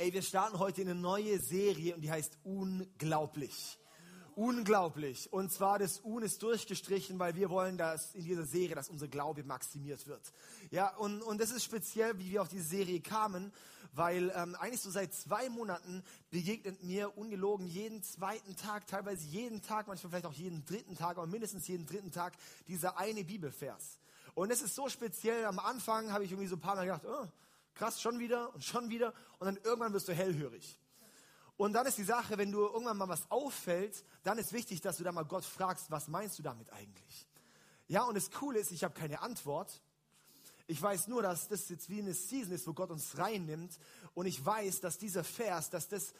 Hey, 0.00 0.12
wir 0.12 0.22
starten 0.22 0.60
heute 0.60 0.82
eine 0.82 0.94
neue 0.94 1.40
Serie 1.40 1.92
und 1.92 2.02
die 2.02 2.10
heißt 2.12 2.38
Unglaublich. 2.44 3.80
Unglaublich. 4.36 5.32
Und 5.32 5.52
zwar 5.52 5.80
das 5.80 6.04
Un 6.04 6.22
ist 6.22 6.40
durchgestrichen, 6.44 7.18
weil 7.18 7.34
wir 7.34 7.50
wollen, 7.50 7.76
dass 7.76 8.14
in 8.14 8.22
dieser 8.22 8.46
Serie, 8.46 8.76
dass 8.76 8.90
unser 8.90 9.08
Glaube 9.08 9.42
maximiert 9.42 10.06
wird. 10.06 10.22
Ja, 10.70 10.94
und, 10.98 11.20
und 11.22 11.40
das 11.40 11.50
ist 11.50 11.64
speziell, 11.64 12.16
wie 12.20 12.30
wir 12.30 12.42
auf 12.42 12.48
diese 12.48 12.62
Serie 12.62 13.00
kamen, 13.00 13.52
weil 13.92 14.32
ähm, 14.36 14.54
eigentlich 14.60 14.82
so 14.82 14.90
seit 14.90 15.12
zwei 15.12 15.48
Monaten 15.48 16.04
begegnet 16.30 16.80
mir 16.84 17.18
ungelogen 17.18 17.66
jeden 17.66 18.00
zweiten 18.04 18.54
Tag, 18.54 18.86
teilweise 18.86 19.26
jeden 19.26 19.62
Tag, 19.62 19.88
manchmal 19.88 20.12
vielleicht 20.12 20.26
auch 20.26 20.32
jeden 20.32 20.64
dritten 20.64 20.94
Tag, 20.94 21.16
aber 21.16 21.26
mindestens 21.26 21.66
jeden 21.66 21.86
dritten 21.86 22.12
Tag 22.12 22.34
dieser 22.68 22.98
eine 22.98 23.24
Bibelvers. 23.24 23.98
Und 24.36 24.52
es 24.52 24.62
ist 24.62 24.76
so 24.76 24.88
speziell, 24.88 25.44
am 25.44 25.58
Anfang 25.58 26.12
habe 26.12 26.22
ich 26.22 26.30
irgendwie 26.30 26.46
so 26.46 26.54
ein 26.54 26.60
paar 26.60 26.76
Mal 26.76 26.84
gedacht, 26.84 27.04
oh, 27.04 27.26
krass, 27.78 28.02
schon 28.02 28.18
wieder 28.18 28.52
und 28.54 28.64
schon 28.64 28.90
wieder. 28.90 29.14
Und 29.38 29.46
dann 29.46 29.56
irgendwann 29.64 29.92
wirst 29.92 30.08
du 30.08 30.12
hellhörig. 30.12 30.78
Und 31.56 31.72
dann 31.72 31.86
ist 31.86 31.98
die 31.98 32.04
Sache, 32.04 32.38
wenn 32.38 32.52
du 32.52 32.60
irgendwann 32.60 32.96
mal 32.96 33.08
was 33.08 33.30
auffällt, 33.30 34.04
dann 34.22 34.38
ist 34.38 34.52
wichtig, 34.52 34.80
dass 34.80 34.98
du 34.98 35.04
da 35.04 35.12
mal 35.12 35.24
Gott 35.24 35.44
fragst, 35.44 35.90
was 35.90 36.08
meinst 36.08 36.38
du 36.38 36.42
damit 36.42 36.72
eigentlich? 36.72 37.26
Ja, 37.88 38.02
und 38.04 38.14
das 38.14 38.30
Coole 38.30 38.60
ist, 38.60 38.70
ich 38.70 38.84
habe 38.84 38.94
keine 38.94 39.22
Antwort. 39.22 39.80
Ich 40.66 40.80
weiß 40.80 41.08
nur, 41.08 41.22
dass 41.22 41.48
das 41.48 41.68
jetzt 41.68 41.88
wie 41.88 42.00
eine 42.00 42.14
Season 42.14 42.52
ist, 42.52 42.66
wo 42.66 42.74
Gott 42.74 42.90
uns 42.90 43.16
reinnimmt. 43.16 43.78
Und 44.14 44.26
ich 44.26 44.44
weiß, 44.44 44.80
dass 44.80 44.98
dieser 44.98 45.24
Vers, 45.24 45.70
dass 45.70 45.88
das, 45.88 46.12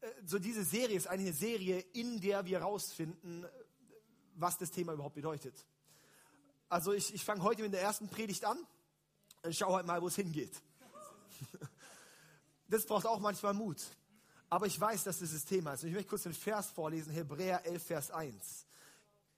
äh, 0.00 0.10
so 0.24 0.38
diese 0.38 0.64
Serie 0.64 0.96
ist 0.96 1.06
eine 1.06 1.32
Serie, 1.32 1.78
in 1.92 2.20
der 2.20 2.44
wir 2.46 2.62
rausfinden, 2.62 3.46
was 4.34 4.58
das 4.58 4.70
Thema 4.70 4.94
überhaupt 4.94 5.14
bedeutet. 5.14 5.66
Also 6.68 6.92
ich, 6.92 7.14
ich 7.14 7.24
fange 7.24 7.42
heute 7.42 7.62
mit 7.62 7.74
der 7.74 7.82
ersten 7.82 8.08
Predigt 8.08 8.44
an 8.46 8.58
und 9.42 9.54
schau 9.54 9.74
halt 9.74 9.86
mal, 9.86 10.00
wo 10.00 10.08
es 10.08 10.16
hingeht. 10.16 10.62
Das 12.68 12.86
braucht 12.86 13.04
auch 13.04 13.18
manchmal 13.18 13.52
Mut. 13.52 13.82
Aber 14.48 14.66
ich 14.66 14.80
weiß, 14.80 15.04
dass 15.04 15.18
das 15.18 15.32
das 15.32 15.44
Thema 15.44 15.74
ist. 15.74 15.82
Und 15.82 15.90
ich 15.90 15.94
möchte 15.94 16.08
kurz 16.08 16.22
den 16.22 16.32
Vers 16.32 16.70
vorlesen, 16.70 17.12
Hebräer 17.12 17.66
11, 17.66 17.82
Vers 17.84 18.10
1. 18.10 18.66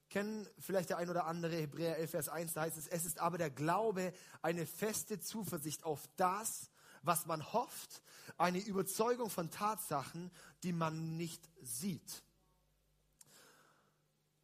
Kennen 0.09 0.47
vielleicht 0.59 0.89
der 0.89 0.97
ein 0.97 1.09
oder 1.09 1.25
andere 1.25 1.53
Hebräer 1.55 1.97
11, 1.97 2.11
Vers 2.11 2.29
1, 2.29 2.53
da 2.53 2.61
heißt 2.61 2.77
es, 2.77 2.87
es 2.87 3.03
ist 3.03 3.19
aber 3.19 3.37
der 3.37 3.49
Glaube 3.49 4.13
eine 4.41 4.65
feste 4.65 5.19
Zuversicht 5.19 5.83
auf 5.83 6.07
das, 6.15 6.69
was 7.01 7.25
man 7.25 7.51
hofft, 7.53 8.01
eine 8.37 8.59
Überzeugung 8.59 9.29
von 9.29 9.51
Tatsachen, 9.51 10.31
die 10.63 10.73
man 10.73 11.17
nicht 11.17 11.41
sieht. 11.61 12.23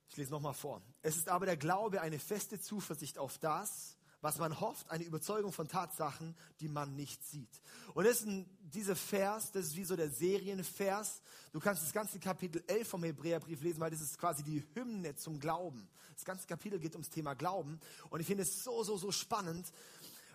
Ich 0.09 0.17
lese 0.17 0.31
nochmal 0.31 0.53
vor. 0.53 0.81
Es 1.01 1.15
ist 1.15 1.29
aber 1.29 1.45
der 1.45 1.57
Glaube 1.57 2.01
eine 2.01 2.19
feste 2.19 2.59
Zuversicht 2.59 3.17
auf 3.17 3.37
das, 3.37 3.95
was 4.21 4.37
man 4.37 4.59
hofft, 4.59 4.89
eine 4.89 5.03
Überzeugung 5.03 5.51
von 5.51 5.67
Tatsachen, 5.67 6.35
die 6.59 6.67
man 6.67 6.95
nicht 6.95 7.25
sieht. 7.25 7.61
Und 7.95 8.05
das 8.05 8.21
ist 8.21 8.27
ein, 8.27 8.45
dieser 8.61 8.95
Vers, 8.95 9.51
das 9.51 9.65
ist 9.65 9.75
wie 9.75 9.83
so 9.83 9.95
der 9.95 10.09
Serienvers. 10.09 11.21
Du 11.51 11.59
kannst 11.59 11.83
das 11.83 11.91
ganze 11.91 12.19
Kapitel 12.19 12.63
11 12.67 12.87
vom 12.87 13.03
Hebräerbrief 13.03 13.61
lesen, 13.61 13.79
weil 13.79 13.89
das 13.89 14.01
ist 14.01 14.19
quasi 14.19 14.43
die 14.43 14.63
Hymne 14.75 15.15
zum 15.15 15.39
Glauben. 15.39 15.89
Das 16.15 16.23
ganze 16.23 16.45
Kapitel 16.45 16.79
geht 16.79 16.93
ums 16.93 17.09
Thema 17.09 17.33
Glauben. 17.33 17.79
Und 18.11 18.19
ich 18.19 18.27
finde 18.27 18.43
es 18.43 18.63
so, 18.63 18.83
so, 18.83 18.95
so 18.95 19.11
spannend, 19.11 19.71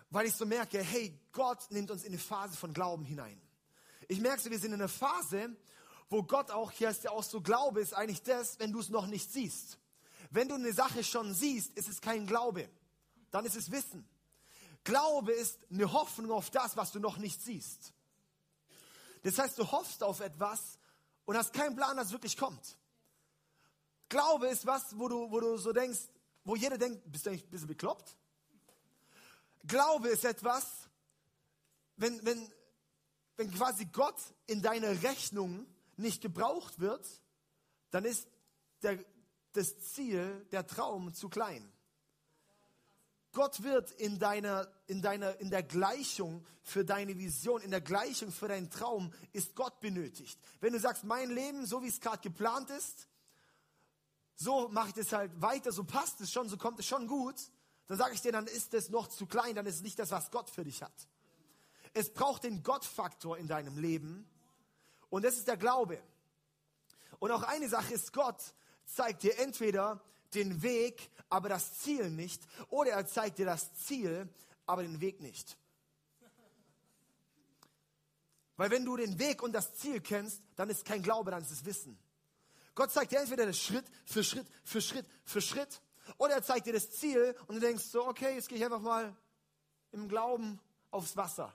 weil 0.09 0.27
ich 0.27 0.35
so 0.35 0.45
merke, 0.45 0.83
hey, 0.83 1.17
Gott 1.31 1.59
nimmt 1.69 1.89
uns 1.89 2.03
in 2.03 2.09
eine 2.09 2.19
Phase 2.19 2.57
von 2.57 2.73
Glauben 2.73 3.05
hinein. 3.05 3.41
Ich 4.09 4.19
merke 4.19 4.41
so, 4.41 4.51
wir 4.51 4.59
sind 4.59 4.73
in 4.73 4.81
einer 4.81 4.89
Phase, 4.89 5.55
wo 6.09 6.23
Gott 6.23 6.51
auch, 6.51 6.71
hier 6.71 6.89
ist 6.89 7.05
ja 7.05 7.11
auch 7.11 7.23
so, 7.23 7.41
Glaube 7.41 7.79
ist 7.79 7.93
eigentlich 7.93 8.21
das, 8.23 8.59
wenn 8.59 8.73
du 8.73 8.79
es 8.79 8.89
noch 8.89 9.07
nicht 9.07 9.31
siehst. 9.31 9.77
Wenn 10.29 10.49
du 10.49 10.55
eine 10.55 10.73
Sache 10.73 11.05
schon 11.05 11.33
siehst, 11.33 11.77
ist 11.77 11.87
es 11.87 12.01
kein 12.01 12.27
Glaube 12.27 12.69
dann 13.31 13.45
ist 13.45 13.55
es 13.55 13.71
Wissen. 13.71 14.07
Glaube 14.83 15.33
ist 15.33 15.59
eine 15.69 15.91
Hoffnung 15.91 16.31
auf 16.31 16.49
das, 16.49 16.77
was 16.77 16.91
du 16.91 16.99
noch 16.99 17.17
nicht 17.17 17.41
siehst. 17.41 17.93
Das 19.23 19.37
heißt, 19.37 19.57
du 19.59 19.69
hoffst 19.69 20.03
auf 20.03 20.19
etwas 20.21 20.77
und 21.25 21.35
hast 21.35 21.53
keinen 21.53 21.75
Plan, 21.75 21.97
dass 21.97 22.07
es 22.07 22.11
wirklich 22.13 22.37
kommt. 22.37 22.77
Glaube 24.09 24.47
ist 24.47 24.65
was, 24.65 24.97
wo 24.97 25.09
du, 25.09 25.29
wo 25.29 25.39
du 25.39 25.57
so 25.57 25.73
denkst, 25.73 25.99
wo 26.45 26.55
jeder 26.55 26.77
denkt, 26.77 27.11
bist 27.11 27.25
du 27.25 27.29
eigentlich 27.29 27.43
ein 27.43 27.49
bisschen 27.49 27.67
bekloppt? 27.67 28.15
Glaube 29.65 30.07
ist 30.07 30.23
etwas, 30.23 30.87
wenn, 31.97 32.23
wenn, 32.25 32.49
wenn 33.35 33.51
quasi 33.51 33.85
Gott 33.85 34.19
in 34.45 34.61
deiner 34.61 35.03
Rechnung 35.03 35.67
nicht 35.97 36.21
gebraucht 36.21 36.79
wird, 36.79 37.05
dann 37.91 38.05
ist 38.05 38.27
der, 38.81 39.03
das 39.51 39.77
Ziel, 39.93 40.45
der 40.51 40.65
Traum 40.65 41.13
zu 41.13 41.27
klein. 41.27 41.69
Gott 43.33 43.61
wird 43.63 43.91
in 43.91 44.19
deiner, 44.19 44.67
in 44.87 45.01
deiner, 45.01 45.39
in 45.39 45.49
der 45.49 45.63
Gleichung 45.63 46.45
für 46.63 46.83
deine 46.83 47.17
Vision, 47.17 47.61
in 47.61 47.71
der 47.71 47.81
Gleichung 47.81 48.31
für 48.31 48.47
deinen 48.47 48.69
Traum 48.69 49.13
ist 49.31 49.55
Gott 49.55 49.79
benötigt. 49.79 50.39
Wenn 50.59 50.73
du 50.73 50.79
sagst, 50.79 51.03
mein 51.03 51.29
Leben, 51.29 51.65
so 51.65 51.83
wie 51.83 51.87
es 51.87 52.01
gerade 52.01 52.21
geplant 52.21 52.69
ist, 52.71 53.07
so 54.35 54.69
mache 54.69 54.89
ich 54.89 54.93
das 54.93 55.11
halt 55.13 55.41
weiter, 55.41 55.71
so 55.71 55.83
passt 55.83 56.21
es 56.21 56.31
schon, 56.31 56.49
so 56.49 56.57
kommt 56.57 56.79
es 56.79 56.85
schon 56.85 57.07
gut, 57.07 57.35
dann 57.87 57.97
sage 57.97 58.13
ich 58.13 58.21
dir, 58.21 58.31
dann 58.31 58.47
ist 58.47 58.73
es 58.73 58.89
noch 58.89 59.07
zu 59.07 59.25
klein, 59.25 59.55
dann 59.55 59.65
ist 59.65 59.75
es 59.75 59.81
nicht 59.81 59.97
das, 59.97 60.11
was 60.11 60.31
Gott 60.31 60.49
für 60.49 60.63
dich 60.63 60.83
hat. 60.83 61.07
Es 61.93 62.13
braucht 62.13 62.43
den 62.43 62.63
Gottfaktor 62.63 63.37
in 63.37 63.47
deinem 63.47 63.77
Leben 63.77 64.29
und 65.09 65.23
das 65.23 65.37
ist 65.37 65.47
der 65.47 65.57
Glaube. 65.57 66.01
Und 67.19 67.31
auch 67.31 67.43
eine 67.43 67.69
Sache 67.69 67.93
ist, 67.93 68.13
Gott 68.13 68.53
zeigt 68.85 69.23
dir 69.23 69.39
entweder 69.39 70.01
den 70.33 70.61
Weg, 70.61 71.09
aber 71.29 71.49
das 71.49 71.79
Ziel 71.79 72.09
nicht. 72.09 72.41
Oder 72.69 72.91
er 72.91 73.07
zeigt 73.07 73.37
dir 73.37 73.45
das 73.45 73.73
Ziel, 73.75 74.29
aber 74.65 74.83
den 74.83 75.01
Weg 75.01 75.21
nicht. 75.21 75.57
Weil 78.55 78.71
wenn 78.71 78.85
du 78.85 78.97
den 78.97 79.19
Weg 79.19 79.43
und 79.43 79.53
das 79.53 79.75
Ziel 79.75 80.01
kennst, 80.01 80.41
dann 80.55 80.69
ist 80.69 80.83
kein 80.83 81.03
Glaube, 81.03 81.31
dann 81.31 81.43
ist 81.43 81.51
es 81.51 81.65
Wissen. 81.65 81.97
Gott 82.73 82.91
zeigt 82.91 83.11
dir 83.11 83.19
entweder 83.19 83.45
das 83.45 83.59
Schritt 83.59 83.85
für 84.05 84.23
Schritt 84.23 84.47
für 84.63 84.81
Schritt 84.81 85.05
für 85.25 85.41
Schritt, 85.41 85.81
oder 86.17 86.35
er 86.35 86.43
zeigt 86.43 86.67
dir 86.67 86.73
das 86.73 86.91
Ziel 86.91 87.35
und 87.47 87.55
du 87.55 87.61
denkst 87.61 87.83
so, 87.83 88.07
okay, 88.07 88.35
jetzt 88.35 88.49
gehe 88.49 88.57
ich 88.57 88.63
einfach 88.63 88.81
mal 88.81 89.15
im 89.91 90.07
Glauben 90.07 90.59
aufs 90.91 91.17
Wasser. 91.17 91.53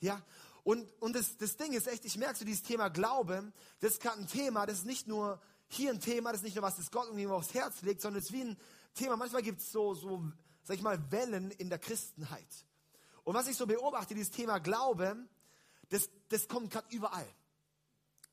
Ja, 0.00 0.22
und, 0.62 0.86
und 1.00 1.14
das, 1.16 1.36
das 1.38 1.56
Ding 1.56 1.72
ist 1.72 1.88
echt, 1.88 2.04
ich 2.04 2.16
merke 2.16 2.38
so 2.38 2.44
dieses 2.44 2.62
Thema 2.62 2.88
Glaube, 2.88 3.52
das 3.80 3.94
ist 3.94 4.02
gerade 4.02 4.20
ein 4.20 4.28
Thema, 4.28 4.66
das 4.66 4.78
ist 4.78 4.84
nicht 4.84 5.06
nur 5.06 5.40
hier 5.68 5.90
ein 5.90 6.00
Thema, 6.00 6.32
das 6.32 6.40
ist 6.40 6.44
nicht 6.44 6.56
nur 6.56 6.64
was, 6.64 6.76
das 6.76 6.90
Gott 6.90 7.06
irgendwie 7.06 7.26
aufs 7.26 7.54
Herz 7.54 7.82
legt, 7.82 8.00
sondern 8.00 8.18
es 8.18 8.26
ist 8.26 8.32
wie 8.32 8.42
ein 8.42 8.56
Thema. 8.94 9.16
Manchmal 9.16 9.42
gibt 9.42 9.60
es 9.60 9.70
so, 9.70 9.94
so, 9.94 10.24
sag 10.62 10.76
ich 10.76 10.82
mal, 10.82 11.10
Wellen 11.10 11.50
in 11.52 11.68
der 11.68 11.78
Christenheit. 11.78 12.66
Und 13.24 13.34
was 13.34 13.46
ich 13.46 13.56
so 13.56 13.66
beobachte, 13.66 14.14
dieses 14.14 14.30
Thema 14.30 14.58
Glaube, 14.58 15.16
das, 15.90 16.08
das 16.28 16.48
kommt 16.48 16.70
gerade 16.70 16.86
überall. 16.94 17.28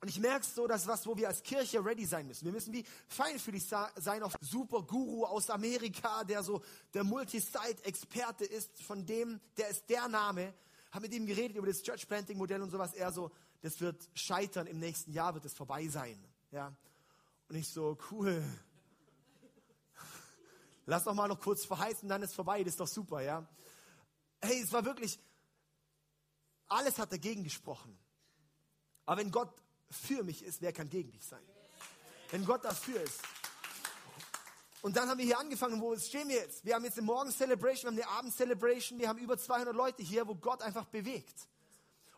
Und 0.01 0.09
ich 0.09 0.19
merke 0.19 0.45
so, 0.45 0.67
dass 0.67 0.87
was, 0.87 1.07
wo 1.07 1.17
wir 1.17 1.27
als 1.27 1.41
Kirche 1.41 1.83
ready 1.83 2.05
sein 2.05 2.27
müssen. 2.27 2.45
Wir 2.45 2.51
müssen 2.51 2.73
wie 2.73 2.85
feinfühlig 3.07 3.65
sein 3.65 4.23
auf 4.23 4.35
Super 4.39 4.83
Guru 4.83 5.25
aus 5.25 5.49
Amerika, 5.49 6.23
der 6.23 6.43
so 6.43 6.61
der 6.93 7.03
Multisite-Experte 7.03 8.45
ist, 8.45 8.83
von 8.83 9.05
dem, 9.05 9.39
der 9.57 9.69
ist 9.69 9.89
der 9.89 10.07
Name. 10.07 10.53
Haben 10.91 11.01
mit 11.01 11.13
ihm 11.13 11.25
geredet 11.25 11.57
über 11.57 11.67
das 11.67 11.81
Church 11.81 12.07
Planting 12.07 12.37
Modell 12.37 12.61
und 12.61 12.69
sowas. 12.69 12.93
Er 12.93 13.11
so, 13.11 13.31
das 13.61 13.81
wird 13.81 14.07
scheitern 14.13 14.67
im 14.67 14.79
nächsten 14.79 15.11
Jahr, 15.11 15.33
wird 15.33 15.45
es 15.45 15.53
vorbei 15.53 15.87
sein. 15.87 16.23
Ja. 16.51 16.71
Und 17.49 17.55
ich 17.55 17.69
so, 17.69 17.97
cool. 18.11 18.43
Lass 20.85 21.03
doch 21.03 21.13
mal 21.13 21.27
noch 21.27 21.39
kurz 21.39 21.65
verheißen, 21.65 22.07
dann 22.07 22.21
ist 22.21 22.35
vorbei, 22.35 22.63
das 22.63 22.73
ist 22.73 22.79
doch 22.79 22.87
super, 22.87 23.21
ja. 23.21 23.47
Hey, 24.41 24.61
es 24.61 24.71
war 24.71 24.85
wirklich, 24.85 25.19
alles 26.67 26.99
hat 26.99 27.11
dagegen 27.11 27.43
gesprochen. 27.43 27.97
Aber 29.05 29.21
wenn 29.21 29.31
Gott 29.31 29.53
für 29.89 30.23
mich 30.23 30.43
ist, 30.43 30.61
wer 30.61 30.73
kann 30.73 30.89
gegen 30.89 31.11
dich 31.11 31.25
sein? 31.25 31.43
Wenn 32.31 32.45
Gott 32.45 32.63
dafür 32.65 33.01
ist. 33.01 33.21
Und 34.81 34.95
dann 34.95 35.09
haben 35.09 35.17
wir 35.17 35.25
hier 35.25 35.39
angefangen, 35.39 35.81
wo 35.81 35.97
stehen 35.97 36.27
wir 36.27 36.35
jetzt? 36.35 36.63
Wir 36.63 36.75
haben 36.75 36.83
jetzt 36.83 36.97
eine 36.97 37.07
Morgen-Celebration, 37.07 37.95
wir 37.95 38.03
haben 38.03 38.09
eine 38.09 38.19
Abend-Celebration, 38.19 38.99
wir 38.99 39.09
haben 39.09 39.19
über 39.19 39.37
200 39.37 39.73
Leute 39.73 40.03
hier, 40.03 40.27
wo 40.27 40.35
Gott 40.35 40.61
einfach 40.61 40.85
bewegt. 40.85 41.47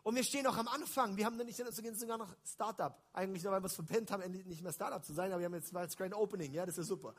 Und 0.08 0.14
wir 0.14 0.24
stehen 0.24 0.44
noch 0.44 0.56
am 0.56 0.68
Anfang. 0.68 1.18
Wir 1.18 1.26
haben 1.26 1.36
nicht 1.36 1.58
sogar 1.98 2.16
noch 2.16 2.34
Startup. 2.42 2.98
Eigentlich 3.12 3.42
nur, 3.42 3.52
weil 3.52 3.60
wir 3.60 3.66
es 3.66 3.74
verpennt 3.74 4.10
haben, 4.10 4.22
nicht 4.32 4.62
mehr 4.62 4.72
Startup 4.72 5.04
zu 5.04 5.12
sein, 5.12 5.30
aber 5.30 5.40
wir 5.40 5.44
haben 5.44 5.54
jetzt 5.54 5.70
mal 5.70 5.84
das 5.84 5.98
Grand 5.98 6.14
Opening. 6.14 6.50
Ja, 6.54 6.64
das 6.64 6.78
ist 6.78 6.86
super. 6.86 7.14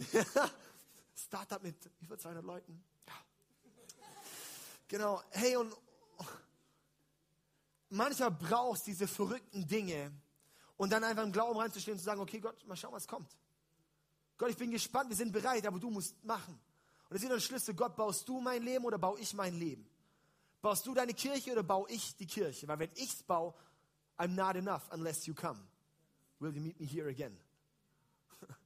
Startup 1.14 1.62
mit 1.62 1.76
über 2.00 2.18
200 2.18 2.44
Leuten. 2.44 2.82
Ja. 3.06 3.14
Genau. 4.88 5.22
Hey, 5.30 5.54
und 5.54 5.72
manchmal 7.90 8.32
brauchst 8.32 8.88
du 8.88 8.90
diese 8.90 9.06
verrückten 9.06 9.68
Dinge 9.68 10.10
und 10.76 10.90
dann 10.90 11.04
einfach 11.04 11.22
im 11.22 11.30
Glauben 11.30 11.60
reinzustehen 11.60 11.94
und 11.94 12.00
zu 12.00 12.06
sagen, 12.06 12.20
okay, 12.20 12.40
Gott, 12.40 12.66
mal 12.66 12.74
schauen, 12.74 12.92
was 12.92 13.06
kommt. 13.06 13.36
Gott, 14.36 14.50
ich 14.50 14.56
bin 14.56 14.72
gespannt, 14.72 15.10
wir 15.10 15.16
sind 15.16 15.30
bereit, 15.30 15.64
aber 15.64 15.78
du 15.78 15.90
musst 15.90 16.24
machen. 16.24 16.54
Und 16.54 17.10
das 17.10 17.18
ist 17.18 17.24
wieder 17.26 17.36
ein 17.36 17.40
Schlüssel. 17.40 17.76
Gott, 17.76 17.94
baust 17.94 18.28
du 18.28 18.40
mein 18.40 18.64
Leben 18.64 18.84
oder 18.84 18.98
baue 18.98 19.20
ich 19.20 19.32
mein 19.32 19.54
Leben? 19.54 19.88
Baust 20.62 20.86
du 20.86 20.94
deine 20.94 21.14
Kirche 21.14 21.52
oder 21.52 21.62
baue 21.62 21.88
ich 21.90 22.16
die 22.16 22.26
Kirche? 22.26 22.66
Weil 22.68 22.78
wenn 22.78 22.90
ich's 22.94 23.22
baue, 23.22 23.54
I'm 24.18 24.34
not 24.34 24.56
enough 24.56 24.88
unless 24.90 25.26
you 25.26 25.34
come. 25.34 25.60
Will 26.38 26.54
you 26.54 26.60
meet 26.60 26.80
me 26.80 26.86
here 26.86 27.08
again? 27.08 27.36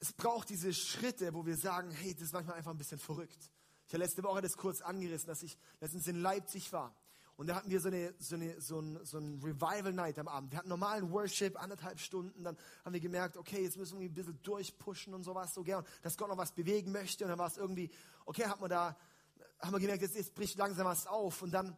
es 0.00 0.12
braucht 0.12 0.48
diese 0.48 0.72
Schritte, 0.72 1.34
wo 1.34 1.44
wir 1.44 1.56
sagen, 1.56 1.90
hey, 1.90 2.14
das 2.14 2.24
ist 2.24 2.32
manchmal 2.32 2.56
einfach 2.56 2.70
ein 2.70 2.78
bisschen 2.78 2.98
verrückt. 2.98 3.50
Ich 3.86 3.94
habe 3.94 4.04
letzte 4.04 4.22
Woche 4.22 4.40
das 4.40 4.56
kurz 4.56 4.80
angerissen, 4.80 5.26
dass 5.26 5.42
ich 5.42 5.58
letztens 5.80 6.06
in 6.06 6.22
Leipzig 6.22 6.72
war. 6.72 6.94
Und 7.36 7.46
da 7.46 7.56
hatten 7.56 7.70
wir 7.70 7.80
so, 7.80 7.88
eine, 7.88 8.14
so, 8.18 8.34
eine, 8.34 8.60
so, 8.60 8.78
ein, 8.78 9.04
so 9.04 9.18
ein 9.18 9.40
Revival 9.42 9.92
Night 9.92 10.18
am 10.18 10.28
Abend. 10.28 10.52
Wir 10.52 10.58
hatten 10.58 10.68
normalen 10.68 11.10
Worship, 11.10 11.60
anderthalb 11.60 11.98
Stunden. 11.98 12.44
Dann 12.44 12.56
haben 12.84 12.92
wir 12.92 13.00
gemerkt, 13.00 13.36
okay, 13.36 13.62
jetzt 13.62 13.76
müssen 13.76 13.98
wir 13.98 14.08
ein 14.08 14.14
bisschen 14.14 14.40
durchpushen 14.42 15.14
und 15.14 15.22
sowas 15.22 15.54
so 15.54 15.62
gern, 15.62 15.84
dass 16.02 16.16
Gott 16.16 16.28
noch 16.28 16.36
was 16.36 16.52
bewegen 16.52 16.92
möchte. 16.92 17.24
Und 17.24 17.30
dann 17.30 17.38
war 17.38 17.48
es 17.48 17.56
irgendwie, 17.56 17.90
okay, 18.26 18.44
hat 18.46 18.60
man 18.60 18.70
da, 18.70 18.96
haben 19.60 19.72
wir 19.72 19.80
gemerkt, 19.80 20.02
jetzt, 20.02 20.14
jetzt 20.14 20.34
bricht 20.34 20.58
langsam 20.58 20.86
was 20.86 21.06
auf. 21.06 21.42
Und 21.42 21.52
dann, 21.52 21.76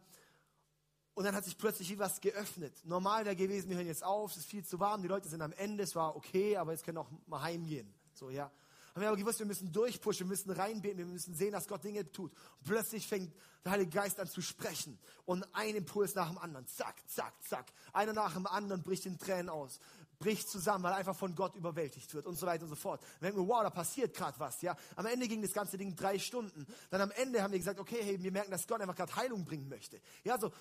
und 1.13 1.23
dann 1.23 1.33
hat 1.33 1.45
sich 1.45 1.57
plötzlich 1.57 1.89
wie 1.89 1.99
was 1.99 2.19
geöffnet. 2.19 2.73
Normal 2.83 3.23
wäre 3.23 3.37
gewesen, 3.37 3.69
wir 3.69 3.77
hören 3.77 3.87
jetzt 3.87 4.03
auf, 4.03 4.31
es 4.31 4.37
ist 4.37 4.45
viel 4.47 4.65
zu 4.65 4.79
warm, 4.81 5.01
die 5.01 5.07
Leute 5.07 5.29
sind 5.29 5.41
am 5.41 5.53
Ende, 5.53 5.83
es 5.83 5.95
war 5.95 6.15
okay, 6.15 6.57
aber 6.57 6.73
jetzt 6.73 6.83
können 6.83 6.97
auch 6.97 7.09
mal 7.27 7.41
heimgehen. 7.41 7.93
So, 8.13 8.29
ja. 8.29 8.51
Haben 8.95 9.01
wir 9.01 9.09
aber 9.09 9.17
gewusst, 9.17 9.39
wir 9.39 9.45
müssen 9.45 9.73
durchpushen, 9.73 10.25
wir 10.25 10.27
müssen 10.27 10.51
reinbeten, 10.51 10.97
wir 10.97 11.05
müssen 11.05 11.35
sehen, 11.35 11.51
dass 11.51 11.67
Gott 11.67 11.83
Dinge 11.83 12.09
tut. 12.13 12.31
Plötzlich 12.63 13.05
fängt 13.05 13.35
der 13.65 13.73
Heilige 13.73 13.91
Geist 13.91 14.21
an 14.21 14.27
zu 14.29 14.41
sprechen. 14.41 14.97
Und 15.25 15.45
ein 15.53 15.75
Impuls 15.75 16.15
nach 16.15 16.29
dem 16.29 16.37
anderen. 16.37 16.65
Zack, 16.65 16.95
zack, 17.09 17.33
zack. 17.43 17.73
Einer 17.91 18.13
nach 18.13 18.35
dem 18.35 18.47
anderen 18.47 18.83
bricht 18.83 19.05
in 19.05 19.19
Tränen 19.19 19.49
aus. 19.49 19.81
Bricht 20.17 20.47
zusammen, 20.47 20.85
weil 20.85 20.93
er 20.93 20.97
einfach 20.97 21.17
von 21.17 21.35
Gott 21.35 21.57
überwältigt 21.57 22.13
wird 22.13 22.25
und 22.25 22.39
so 22.39 22.45
weiter 22.45 22.63
und 22.63 22.69
so 22.69 22.77
fort. 22.77 23.01
Dann 23.19 23.33
denken 23.33 23.39
wir, 23.41 23.47
wow, 23.49 23.63
da 23.63 23.69
passiert 23.69 24.15
gerade 24.15 24.39
was, 24.39 24.61
ja. 24.61 24.77
Am 24.95 25.05
Ende 25.05 25.27
ging 25.27 25.41
das 25.41 25.51
ganze 25.51 25.77
Ding 25.77 25.93
drei 25.93 26.17
Stunden. 26.17 26.65
Dann 26.89 27.01
am 27.01 27.11
Ende 27.11 27.43
haben 27.43 27.51
wir 27.51 27.59
gesagt, 27.59 27.81
okay, 27.81 27.99
hey, 28.01 28.23
wir 28.23 28.31
merken, 28.31 28.51
dass 28.51 28.65
Gott 28.65 28.79
einfach 28.79 28.95
gerade 28.95 29.13
Heilung 29.17 29.43
bringen 29.43 29.67
möchte. 29.67 29.99
Ja, 30.23 30.39
so, 30.39 30.53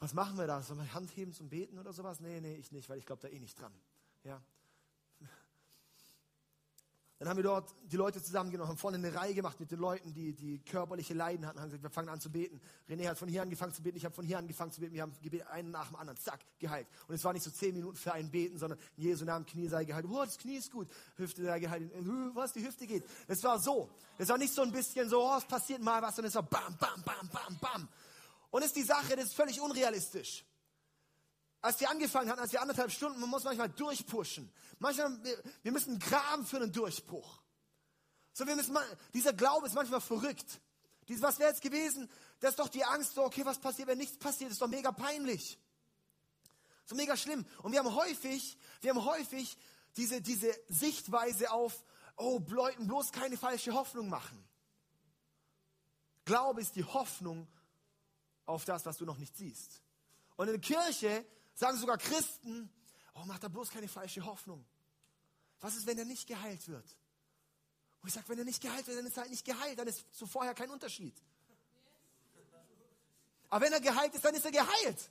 was 0.00 0.12
machen 0.12 0.36
wir 0.36 0.46
da? 0.46 0.60
Sollen 0.60 0.80
wir 0.80 0.92
Hand 0.92 1.16
heben 1.16 1.32
zum 1.32 1.48
Beten 1.48 1.78
oder 1.78 1.94
sowas? 1.94 2.20
Nee, 2.20 2.42
nee, 2.42 2.56
ich 2.56 2.72
nicht, 2.72 2.90
weil 2.90 2.98
ich 2.98 3.06
glaube 3.06 3.22
da 3.22 3.28
eh 3.28 3.40
nicht 3.40 3.58
dran. 3.58 3.72
Ja. 4.24 4.42
Dann 7.22 7.28
haben 7.28 7.36
wir 7.36 7.44
dort 7.44 7.72
die 7.84 7.96
Leute 7.96 8.20
zusammengenommen, 8.20 8.68
haben 8.68 8.78
vorne 8.78 8.96
eine 8.96 9.14
Reihe 9.14 9.32
gemacht 9.32 9.60
mit 9.60 9.70
den 9.70 9.78
Leuten, 9.78 10.12
die, 10.12 10.32
die 10.32 10.58
körperliche 10.58 11.14
Leiden 11.14 11.46
hatten, 11.46 11.60
haben 11.60 11.68
gesagt, 11.68 11.84
wir 11.84 11.90
fangen 11.90 12.08
an 12.08 12.18
zu 12.18 12.32
beten. 12.32 12.60
René 12.88 13.08
hat 13.08 13.16
von 13.16 13.28
hier 13.28 13.42
angefangen 13.42 13.72
zu 13.72 13.80
beten, 13.80 13.96
ich 13.96 14.04
habe 14.04 14.12
von 14.12 14.24
hier 14.24 14.38
angefangen 14.38 14.72
zu 14.72 14.80
beten, 14.80 14.92
wir 14.92 15.02
haben 15.02 15.12
gebetet, 15.22 15.46
einen 15.46 15.70
nach 15.70 15.86
dem 15.86 15.94
anderen, 15.94 16.18
zack, 16.18 16.40
geheilt. 16.58 16.88
Und 17.06 17.14
es 17.14 17.22
war 17.22 17.32
nicht 17.32 17.44
so 17.44 17.52
zehn 17.52 17.76
Minuten 17.76 17.96
für 17.96 18.12
ein 18.12 18.28
Beten, 18.28 18.58
sondern 18.58 18.76
in 18.96 19.04
Jesu 19.04 19.24
Namen, 19.24 19.46
Knie 19.46 19.68
sei 19.68 19.84
geheilt, 19.84 20.04
oh, 20.10 20.24
das 20.24 20.36
Knie 20.36 20.56
ist 20.56 20.72
gut, 20.72 20.88
Hüfte 21.14 21.44
sei 21.44 21.60
geheilt, 21.60 21.92
was, 22.34 22.54
die 22.54 22.66
Hüfte 22.66 22.88
geht. 22.88 23.04
Es 23.28 23.44
war 23.44 23.60
so. 23.60 23.88
Es 24.18 24.28
war 24.28 24.36
nicht 24.36 24.52
so 24.52 24.62
ein 24.62 24.72
bisschen 24.72 25.08
so, 25.08 25.22
oh, 25.22 25.36
es 25.38 25.44
passiert 25.44 25.80
mal 25.80 26.02
was, 26.02 26.16
sondern 26.16 26.30
es 26.30 26.34
war 26.34 26.42
bam, 26.42 26.76
bam, 26.76 27.04
bam, 27.04 27.28
bam, 27.28 27.56
bam. 27.60 27.88
Und 28.50 28.64
ist 28.64 28.74
die 28.74 28.82
Sache, 28.82 29.14
das 29.14 29.26
ist 29.26 29.34
völlig 29.34 29.60
unrealistisch 29.60 30.44
als 31.62 31.76
die 31.76 31.86
angefangen 31.86 32.28
hatten, 32.28 32.40
als 32.40 32.50
die 32.50 32.58
anderthalb 32.58 32.90
Stunden, 32.90 33.20
man 33.20 33.30
muss 33.30 33.44
manchmal 33.44 33.70
durchpushen. 33.70 34.52
Manchmal, 34.80 35.24
wir, 35.24 35.42
wir 35.62 35.72
müssen 35.72 35.98
graben 35.98 36.44
für 36.44 36.56
einen 36.56 36.72
Durchbruch. 36.72 37.40
So, 38.32 38.46
wir 38.46 38.56
müssen, 38.56 38.76
dieser 39.14 39.32
Glaube 39.32 39.68
ist 39.68 39.74
manchmal 39.74 40.00
verrückt. 40.00 40.60
Dies, 41.08 41.22
was 41.22 41.38
wäre 41.38 41.50
jetzt 41.50 41.62
gewesen? 41.62 42.10
Das 42.40 42.50
ist 42.50 42.58
doch 42.58 42.68
die 42.68 42.84
Angst, 42.84 43.14
so, 43.14 43.24
okay, 43.24 43.44
was 43.44 43.58
passiert, 43.58 43.88
wenn 43.88 43.98
nichts 43.98 44.18
passiert? 44.18 44.50
Ist 44.50 44.60
doch 44.60 44.68
mega 44.68 44.90
peinlich. 44.90 45.58
So 46.84 46.96
mega 46.96 47.16
schlimm. 47.16 47.46
Und 47.62 47.72
wir 47.72 47.78
haben 47.78 47.94
häufig, 47.94 48.58
wir 48.80 48.90
haben 48.90 49.04
häufig 49.04 49.56
diese, 49.96 50.20
diese 50.20 50.52
Sichtweise 50.68 51.52
auf, 51.52 51.84
oh, 52.16 52.40
Leuten 52.48 52.88
bloß 52.88 53.12
keine 53.12 53.36
falsche 53.36 53.72
Hoffnung 53.72 54.08
machen. 54.08 54.42
Glaube 56.24 56.60
ist 56.60 56.74
die 56.74 56.84
Hoffnung 56.84 57.46
auf 58.46 58.64
das, 58.64 58.84
was 58.84 58.96
du 58.96 59.04
noch 59.04 59.18
nicht 59.18 59.36
siehst. 59.36 59.80
Und 60.36 60.48
in 60.48 60.60
der 60.60 60.60
Kirche 60.60 61.24
Sagen 61.54 61.78
sogar 61.78 61.98
Christen, 61.98 62.70
oh, 63.14 63.22
mach 63.26 63.38
da 63.38 63.48
bloß 63.48 63.70
keine 63.70 63.88
falsche 63.88 64.24
Hoffnung. 64.24 64.64
Was 65.60 65.76
ist, 65.76 65.86
wenn 65.86 65.98
er 65.98 66.04
nicht 66.04 66.26
geheilt 66.26 66.66
wird? 66.68 66.96
Und 68.00 68.08
ich 68.08 68.14
sage, 68.14 68.28
wenn 68.28 68.38
er 68.38 68.44
nicht 68.44 68.60
geheilt 68.60 68.86
wird, 68.86 68.98
dann 68.98 69.06
ist 69.06 69.16
er 69.16 69.22
halt 69.22 69.30
nicht 69.30 69.44
geheilt, 69.44 69.78
dann 69.78 69.86
ist 69.86 70.04
zu 70.12 70.26
vorher 70.26 70.54
kein 70.54 70.70
Unterschied. 70.70 71.14
Aber 73.48 73.64
wenn 73.64 73.72
er 73.72 73.80
geheilt 73.80 74.14
ist, 74.14 74.24
dann 74.24 74.34
ist 74.34 74.44
er 74.44 74.50
geheilt. 74.50 75.10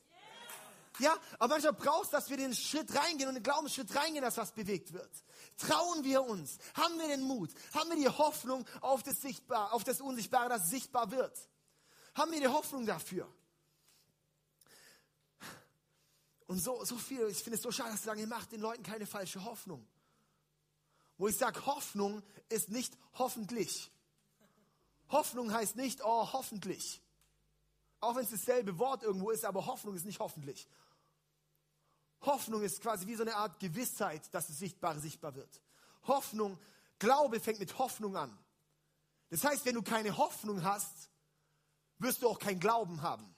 Ja, 0.99 1.17
aber 1.39 1.55
manchmal 1.55 1.73
brauchst 1.73 2.11
du, 2.11 2.17
dass 2.17 2.29
wir 2.29 2.37
den 2.37 2.53
Schritt 2.53 2.93
reingehen 2.93 3.29
und 3.29 3.35
den 3.35 3.43
Glaubensschritt 3.43 3.95
reingehen, 3.95 4.23
dass 4.23 4.37
was 4.37 4.51
bewegt 4.51 4.91
wird. 4.91 5.09
Trauen 5.57 6.03
wir 6.03 6.23
uns? 6.23 6.57
Haben 6.73 6.99
wir 6.99 7.07
den 7.07 7.21
Mut? 7.21 7.49
Haben 7.73 7.91
wir 7.91 7.97
die 7.97 8.09
Hoffnung 8.09 8.65
auf 8.81 9.03
das 9.03 9.21
Sichtbare, 9.21 9.71
auf 9.71 9.83
das 9.83 10.01
Unsichtbare, 10.01 10.49
das 10.49 10.69
sichtbar 10.69 11.11
wird? 11.11 11.37
Haben 12.13 12.31
wir 12.33 12.41
die 12.41 12.47
Hoffnung 12.47 12.85
dafür? 12.85 13.31
Und 16.51 16.59
so, 16.59 16.83
so 16.83 16.97
viel, 16.97 17.27
ich 17.27 17.37
finde 17.37 17.55
es 17.55 17.63
so 17.63 17.71
schade, 17.71 17.91
dass 17.91 18.01
sie 18.01 18.07
sagen, 18.07 18.19
ihr 18.19 18.27
macht 18.27 18.51
den 18.51 18.59
Leuten 18.59 18.83
keine 18.83 19.05
falsche 19.05 19.45
Hoffnung. 19.45 19.87
Wo 21.17 21.29
ich 21.29 21.37
sage, 21.37 21.65
Hoffnung 21.65 22.21
ist 22.49 22.67
nicht 22.67 22.97
hoffentlich. 23.13 23.89
Hoffnung 25.07 25.53
heißt 25.53 25.77
nicht, 25.77 26.01
oh, 26.03 26.33
hoffentlich. 26.33 27.01
Auch 28.01 28.17
wenn 28.17 28.25
es 28.25 28.31
dasselbe 28.31 28.77
Wort 28.79 29.01
irgendwo 29.01 29.31
ist, 29.31 29.45
aber 29.45 29.65
Hoffnung 29.65 29.95
ist 29.95 30.03
nicht 30.03 30.19
hoffentlich. 30.19 30.67
Hoffnung 32.19 32.63
ist 32.63 32.81
quasi 32.81 33.07
wie 33.07 33.15
so 33.15 33.21
eine 33.21 33.37
Art 33.37 33.57
Gewissheit, 33.61 34.21
dass 34.33 34.47
das 34.47 34.59
Sichtbare 34.59 34.99
sichtbar 34.99 35.35
wird. 35.35 35.61
Hoffnung, 36.03 36.59
Glaube 36.99 37.39
fängt 37.39 37.59
mit 37.59 37.77
Hoffnung 37.77 38.17
an. 38.17 38.37
Das 39.29 39.45
heißt, 39.45 39.63
wenn 39.63 39.75
du 39.75 39.83
keine 39.83 40.17
Hoffnung 40.17 40.65
hast, 40.65 41.09
wirst 41.97 42.23
du 42.23 42.27
auch 42.27 42.39
kein 42.39 42.59
Glauben 42.59 43.03
haben. 43.03 43.33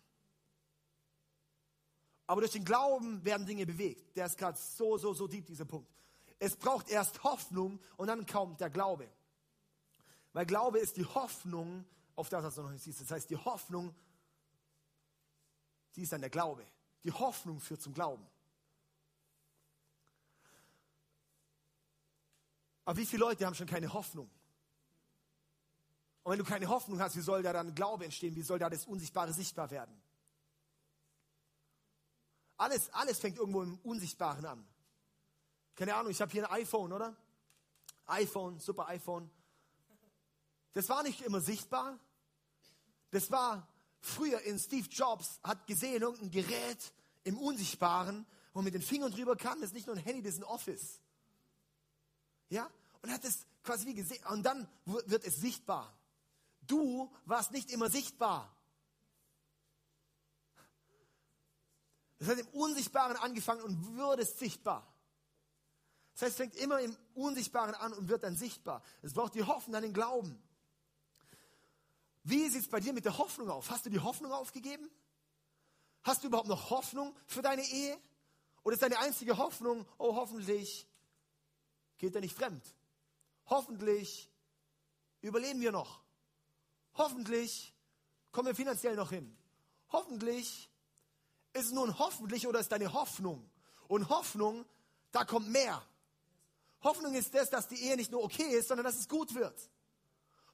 Aber 2.34 2.42
durch 2.42 2.54
den 2.54 2.66
Glauben 2.66 3.24
werden 3.24 3.46
Dinge 3.46 3.64
bewegt. 3.64 4.18
Der 4.18 4.26
ist 4.26 4.40
gerade 4.40 4.58
so, 4.58 4.98
so, 4.98 5.14
so 5.14 5.28
deep, 5.28 5.46
dieser 5.46 5.66
Punkt. 5.66 5.88
Es 6.40 6.56
braucht 6.56 6.90
erst 6.90 7.24
Hoffnung 7.24 7.80
und 7.96 8.08
dann 8.08 8.26
kommt 8.26 8.60
der 8.60 8.72
Glaube. 8.72 9.08
Weil 10.32 10.48
Glaube 10.48 10.80
ist 10.80 10.98
die 10.98 11.06
Hoffnung 11.06 11.86
auf 12.16 12.30
das, 12.30 12.44
was 12.44 12.56
du 12.56 12.64
noch 12.64 12.72
nicht 12.72 12.84
siehst. 12.84 13.02
Das 13.02 13.12
heißt, 13.12 13.30
die 13.30 13.38
Hoffnung, 13.38 13.94
die 15.96 16.02
ist 16.02 16.12
dann 16.12 16.22
der 16.22 16.32
Glaube. 16.32 16.66
Die 17.04 17.12
Hoffnung 17.12 17.60
führt 17.60 17.84
zum 17.84 17.94
Glauben. 17.94 18.26
Aber 22.86 22.98
wie 22.98 23.06
viele 23.06 23.26
Leute 23.26 23.46
haben 23.46 23.54
schon 23.54 23.68
keine 23.68 23.94
Hoffnung? 23.94 24.28
Und 26.24 26.32
wenn 26.32 26.40
du 26.40 26.46
keine 26.46 26.68
Hoffnung 26.68 27.00
hast, 27.00 27.16
wie 27.16 27.22
soll 27.22 27.44
da 27.44 27.54
dann 27.54 27.76
Glaube 27.76 28.06
entstehen? 28.06 28.36
Wie 28.36 28.42
soll 28.42 28.58
da 28.58 28.72
das 28.72 28.88
Unsichtbare 28.88 29.34
sichtbar 29.34 29.70
werden? 29.70 30.02
Alles, 32.58 32.92
alles 32.94 33.20
fängt 33.20 33.38
irgendwo 33.38 33.62
im 33.62 33.78
Unsichtbaren 33.80 34.46
an. 34.46 34.68
Keine 35.76 35.96
Ahnung, 35.96 36.12
ich 36.12 36.22
habe 36.22 36.32
hier 36.32 36.50
ein 36.50 36.62
iPhone, 36.62 36.94
oder? 36.94 37.16
iPhone, 38.08 38.60
super 38.60 38.88
iPhone. 38.88 39.30
Das 40.74 40.90
war 40.90 41.04
nicht 41.04 41.22
immer 41.22 41.42
sichtbar. 41.42 42.00
Das 43.12 43.32
war 43.32 43.68
früher 44.02 44.42
in 44.42 44.60
Steve 44.60 44.88
Jobs, 44.90 45.40
hat 45.44 45.68
gesehen, 45.68 46.02
irgendein 46.02 46.32
Gerät 46.32 46.94
im 47.24 47.38
Unsichtbaren, 47.38 48.26
wo 48.52 48.60
man 48.60 48.66
mit 48.66 48.74
den 48.74 48.82
Fingern 48.82 49.12
drüber 49.12 49.36
kann. 49.36 49.62
Das 49.62 49.70
ist 49.70 49.74
nicht 49.74 49.88
nur 49.88 49.96
ein 49.96 50.02
Handy, 50.02 50.22
das 50.22 50.34
ist 50.34 50.40
ein 50.40 50.46
Office. 50.46 51.00
Ja? 52.50 52.70
Und 53.02 53.12
hat 53.12 53.24
es 53.24 53.46
quasi 53.64 53.86
wie 53.86 53.94
gesehen. 53.94 54.24
Und 54.28 54.44
dann 54.44 54.68
wird 54.86 55.24
es 55.24 55.38
sichtbar. 55.38 55.96
Du 56.62 57.12
warst 57.26 57.52
nicht 57.52 57.72
immer 57.72 57.90
sichtbar. 57.90 58.53
Das 62.24 62.32
hat 62.32 62.40
im 62.40 62.48
Unsichtbaren 62.54 63.18
angefangen 63.18 63.64
und 63.64 63.98
wird 63.98 64.26
sichtbar. 64.26 64.88
Das 66.14 66.22
heißt, 66.22 66.32
es 66.32 66.38
fängt 66.38 66.56
immer 66.56 66.80
im 66.80 66.96
Unsichtbaren 67.16 67.76
an 67.76 67.92
und 67.92 68.08
wird 68.08 68.24
dann 68.24 68.38
sichtbar. 68.38 68.82
Es 69.02 69.14
braucht 69.14 69.36
die 69.36 69.44
Hoffnung 69.44 69.76
an 69.76 69.82
den 69.82 69.92
Glauben. 69.94 70.42
Wie 72.24 72.48
sieht 72.48 72.62
es 72.62 72.70
bei 72.70 72.80
dir 72.80 72.94
mit 72.94 73.04
der 73.04 73.18
Hoffnung 73.18 73.50
auf? 73.50 73.70
Hast 73.70 73.86
du 73.86 73.90
die 73.90 74.00
Hoffnung 74.00 74.32
aufgegeben? 74.32 74.90
Hast 76.04 76.24
du 76.24 76.28
überhaupt 76.28 76.48
noch 76.48 76.70
Hoffnung 76.70 77.14
für 77.28 77.42
deine 77.42 77.62
Ehe? 77.62 77.98
Oder 78.64 78.76
ist 78.76 78.84
deine 78.84 79.00
einzige 79.00 79.38
Hoffnung, 79.38 79.86
oh 79.98 80.16
hoffentlich 80.16 80.88
geht 81.98 82.16
er 82.16 82.22
nicht 82.22 82.38
fremd? 82.38 82.64
Hoffentlich 83.48 84.32
überleben 85.20 85.60
wir 85.60 85.74
noch. 85.74 86.00
Hoffentlich 86.94 87.76
kommen 88.32 88.48
wir 88.48 88.56
finanziell 88.56 88.96
noch 88.96 89.10
hin. 89.10 89.36
Hoffentlich 89.92 90.70
ist 91.54 91.72
nun 91.72 91.98
hoffentlich 92.00 92.48
oder 92.48 92.60
ist 92.60 92.72
deine 92.72 92.94
Hoffnung? 92.94 93.50
Und 93.88 94.10
Hoffnung, 94.10 94.66
da 95.12 95.26
kommt 95.26 95.50
mehr. 95.50 95.82
Hoffnung 96.82 97.14
ist 97.14 97.34
das, 97.34 97.50
dass 97.50 97.68
die 97.68 97.82
Ehe 97.82 97.96
nicht 97.96 98.12
nur 98.12 98.24
okay 98.24 98.58
ist, 98.58 98.68
sondern 98.68 98.86
dass 98.86 98.98
es 98.98 99.08
gut 99.08 99.34
wird. 99.36 99.58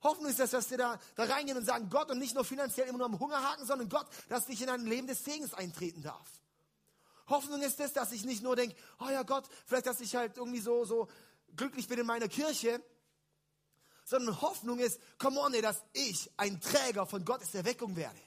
Hoffnung 0.01 0.29
ist 0.29 0.39
das, 0.39 0.51
dass 0.51 0.69
wir 0.69 0.77
da, 0.77 0.99
da 1.15 1.25
reingehen 1.25 1.57
und 1.57 1.65
sagen, 1.65 1.89
Gott 1.89 2.09
und 2.09 2.19
nicht 2.19 2.35
nur 2.35 2.45
finanziell 2.45 2.87
immer 2.87 2.99
nur 2.99 3.07
am 3.07 3.19
Hungerhaken, 3.19 3.65
sondern 3.65 3.89
Gott, 3.89 4.07
dass 4.29 4.47
ich 4.47 4.61
in 4.61 4.69
ein 4.69 4.85
Leben 4.85 5.07
des 5.07 5.25
Segens 5.25 5.53
eintreten 5.53 6.01
darf. 6.01 6.27
Hoffnung 7.27 7.61
ist 7.61 7.79
das, 7.79 7.93
dass 7.93 8.11
ich 8.11 8.23
nicht 8.23 8.41
nur 8.41 8.55
denke, 8.55 8.75
oh 8.99 9.09
ja 9.09 9.23
Gott, 9.23 9.45
vielleicht, 9.65 9.85
dass 9.85 9.99
ich 9.99 10.15
halt 10.15 10.37
irgendwie 10.37 10.61
so, 10.61 10.85
so 10.85 11.07
glücklich 11.55 11.87
bin 11.87 11.99
in 11.99 12.05
meiner 12.05 12.27
Kirche, 12.27 12.81
sondern 14.05 14.41
Hoffnung 14.41 14.79
ist, 14.79 14.99
come 15.19 15.39
on, 15.39 15.53
ey, 15.53 15.61
dass 15.61 15.83
ich 15.93 16.31
ein 16.37 16.59
Träger 16.59 17.05
von 17.05 17.23
Gottes 17.25 17.53
Erweckung 17.53 17.95
werde. 17.95 18.19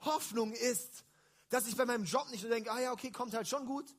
Hoffnung 0.00 0.52
ist, 0.52 1.04
dass 1.48 1.66
ich 1.66 1.76
bei 1.76 1.84
meinem 1.84 2.04
Job 2.04 2.28
nicht 2.30 2.42
so 2.42 2.48
denke, 2.48 2.70
ah 2.70 2.80
ja, 2.80 2.92
okay, 2.92 3.10
kommt 3.10 3.34
halt 3.34 3.48
schon 3.48 3.66
gut. 3.66 3.94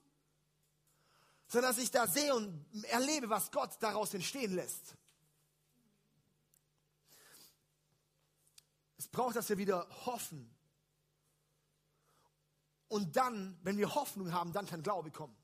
sondern 1.48 1.72
dass 1.72 1.84
ich 1.84 1.92
da 1.92 2.08
sehe 2.08 2.34
und 2.36 2.66
erlebe, 2.86 3.30
was 3.30 3.52
Gott 3.52 3.78
daraus 3.80 4.14
entstehen 4.14 4.54
lässt. 4.56 4.96
Es 8.98 9.08
braucht, 9.08 9.36
dass 9.36 9.50
wir 9.50 9.58
wieder 9.58 9.88
hoffen. 10.06 10.52
Und 12.88 13.16
dann, 13.16 13.58
wenn 13.64 13.78
wir 13.78 13.94
Hoffnung 13.94 14.32
haben, 14.32 14.54
dann 14.54 14.66
kann 14.66 14.82
Glaube 14.82 15.12
kommen. 15.12 15.36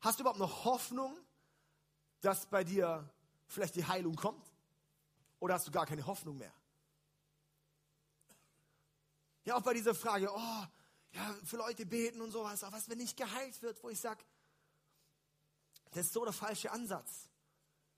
Hast 0.00 0.18
du 0.18 0.22
überhaupt 0.22 0.38
noch 0.38 0.64
Hoffnung, 0.64 1.16
dass 2.20 2.46
bei 2.46 2.64
dir 2.64 3.08
vielleicht 3.46 3.74
die 3.76 3.84
Heilung 3.84 4.16
kommt? 4.16 4.50
Oder 5.40 5.54
hast 5.54 5.66
du 5.66 5.70
gar 5.72 5.86
keine 5.86 6.06
Hoffnung 6.06 6.38
mehr? 6.38 6.52
Ja, 9.44 9.56
auch 9.56 9.62
bei 9.62 9.74
dieser 9.74 9.94
Frage, 9.94 10.30
oh, 10.32 10.64
ja, 11.12 11.36
für 11.44 11.56
Leute 11.56 11.86
beten 11.86 12.20
und 12.20 12.30
sowas, 12.30 12.64
aber 12.64 12.76
was, 12.76 12.88
wenn 12.88 12.98
nicht 12.98 13.16
geheilt 13.16 13.60
wird, 13.62 13.82
wo 13.82 13.90
ich 13.90 14.00
sage, 14.00 14.24
das 15.92 16.06
ist 16.06 16.12
so 16.12 16.24
der 16.24 16.32
falsche 16.32 16.70
Ansatz. 16.70 17.28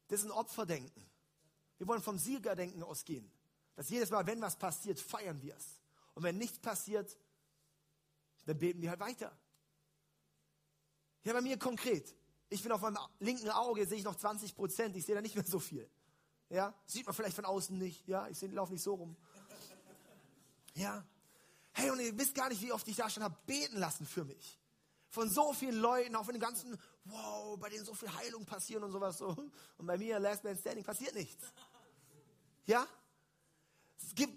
Das 0.08 0.20
ist 0.20 0.26
ein 0.26 0.32
Opferdenken. 0.32 1.06
Wir 1.78 1.86
wollen 1.86 2.02
vom 2.02 2.18
Siegerdenken 2.18 2.82
ausgehen. 2.82 3.30
Dass 3.76 3.88
jedes 3.88 4.10
Mal, 4.10 4.26
wenn 4.26 4.40
was 4.40 4.56
passiert, 4.56 4.98
feiern 4.98 5.40
wir 5.42 5.56
es. 5.56 5.80
Und 6.14 6.22
wenn 6.22 6.38
nichts 6.38 6.58
passiert, 6.58 7.16
dann 8.46 8.58
beten 8.58 8.80
wir 8.82 8.90
halt 8.90 9.00
weiter. 9.00 9.36
Ja, 11.24 11.32
bei 11.32 11.40
mir 11.40 11.58
konkret. 11.58 12.14
Ich 12.50 12.62
bin 12.62 12.70
auf 12.70 12.80
meinem 12.80 12.98
linken 13.18 13.48
Auge, 13.50 13.86
sehe 13.86 13.98
ich 13.98 14.04
noch 14.04 14.14
20 14.14 14.54
Prozent. 14.54 14.96
Ich 14.96 15.06
sehe 15.06 15.14
da 15.14 15.20
nicht 15.20 15.34
mehr 15.34 15.44
so 15.44 15.58
viel. 15.58 15.88
Ja, 16.50 16.74
sieht 16.86 17.06
man 17.06 17.14
vielleicht 17.14 17.34
von 17.34 17.46
außen 17.46 17.76
nicht. 17.76 18.06
Ja, 18.06 18.28
ich 18.28 18.40
laufe 18.42 18.72
nicht 18.72 18.82
so 18.82 18.94
rum. 18.94 19.16
Ja. 20.74 21.04
Hey, 21.74 21.90
und 21.90 22.00
ihr 22.00 22.16
wisst 22.16 22.34
gar 22.34 22.48
nicht, 22.48 22.62
wie 22.62 22.72
oft 22.72 22.86
ich 22.88 22.96
da 22.96 23.10
schon 23.10 23.22
habe 23.22 23.36
beten 23.46 23.78
lassen 23.78 24.06
für 24.06 24.24
mich. 24.24 24.58
Von 25.10 25.28
so 25.28 25.52
vielen 25.52 25.76
Leuten, 25.76 26.16
auch 26.16 26.24
von 26.24 26.34
den 26.34 26.40
ganzen, 26.40 26.78
wow, 27.04 27.58
bei 27.58 27.68
denen 27.68 27.84
so 27.84 27.94
viel 27.94 28.12
Heilung 28.14 28.46
passieren 28.46 28.84
und 28.84 28.92
sowas 28.92 29.18
so. 29.18 29.28
Und 29.78 29.86
bei 29.86 29.98
mir, 29.98 30.18
Last 30.18 30.44
Man 30.44 30.56
Standing, 30.56 30.84
passiert 30.84 31.14
nichts. 31.14 31.44
Ja? 32.66 32.86
Es 34.02 34.14
gibt 34.14 34.34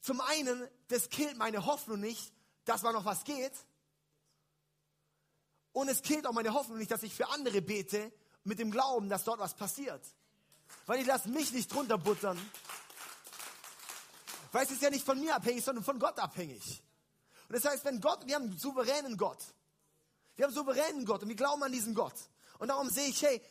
zum 0.00 0.20
einen, 0.20 0.68
das 0.88 1.08
killt 1.08 1.36
meine 1.36 1.66
Hoffnung 1.66 2.00
nicht, 2.00 2.32
dass 2.64 2.82
mal 2.82 2.92
noch 2.92 3.04
was 3.04 3.24
geht. 3.24 3.52
Und 5.72 5.88
es 5.88 6.02
killt 6.02 6.26
auch 6.26 6.32
meine 6.32 6.54
Hoffnung 6.54 6.78
nicht, 6.78 6.90
dass 6.90 7.02
ich 7.02 7.14
für 7.14 7.28
andere 7.30 7.60
bete, 7.60 8.12
mit 8.44 8.60
dem 8.60 8.70
Glauben, 8.70 9.08
dass 9.08 9.24
dort 9.24 9.40
was 9.40 9.54
passiert. 9.54 10.00
Weil 10.86 11.00
ich 11.00 11.06
lasse 11.06 11.28
mich 11.28 11.52
nicht 11.52 11.72
drunter 11.72 11.98
buttern. 11.98 12.38
Weil 14.52 14.64
es 14.64 14.70
ist 14.70 14.82
ja 14.82 14.90
nicht 14.90 15.04
von 15.04 15.18
mir 15.18 15.34
abhängig, 15.34 15.64
sondern 15.64 15.84
von 15.84 15.98
Gott 15.98 16.18
abhängig. 16.18 16.82
Und 17.48 17.54
das 17.54 17.64
heißt, 17.64 17.84
wenn 17.84 18.00
Gott, 18.00 18.26
wir 18.26 18.34
haben 18.34 18.44
einen 18.44 18.58
souveränen 18.58 19.16
Gott. 19.16 19.38
Wir 20.34 20.44
haben 20.44 20.54
einen 20.54 20.66
souveränen 20.66 21.04
Gott 21.04 21.22
und 21.22 21.28
wir 21.28 21.36
glauben 21.36 21.62
an 21.62 21.72
diesen 21.72 21.94
Gott. 21.94 22.14
Und 22.58 22.68
darum 22.68 22.88
sehe 22.90 23.08
ich, 23.08 23.22
hey, 23.22 23.42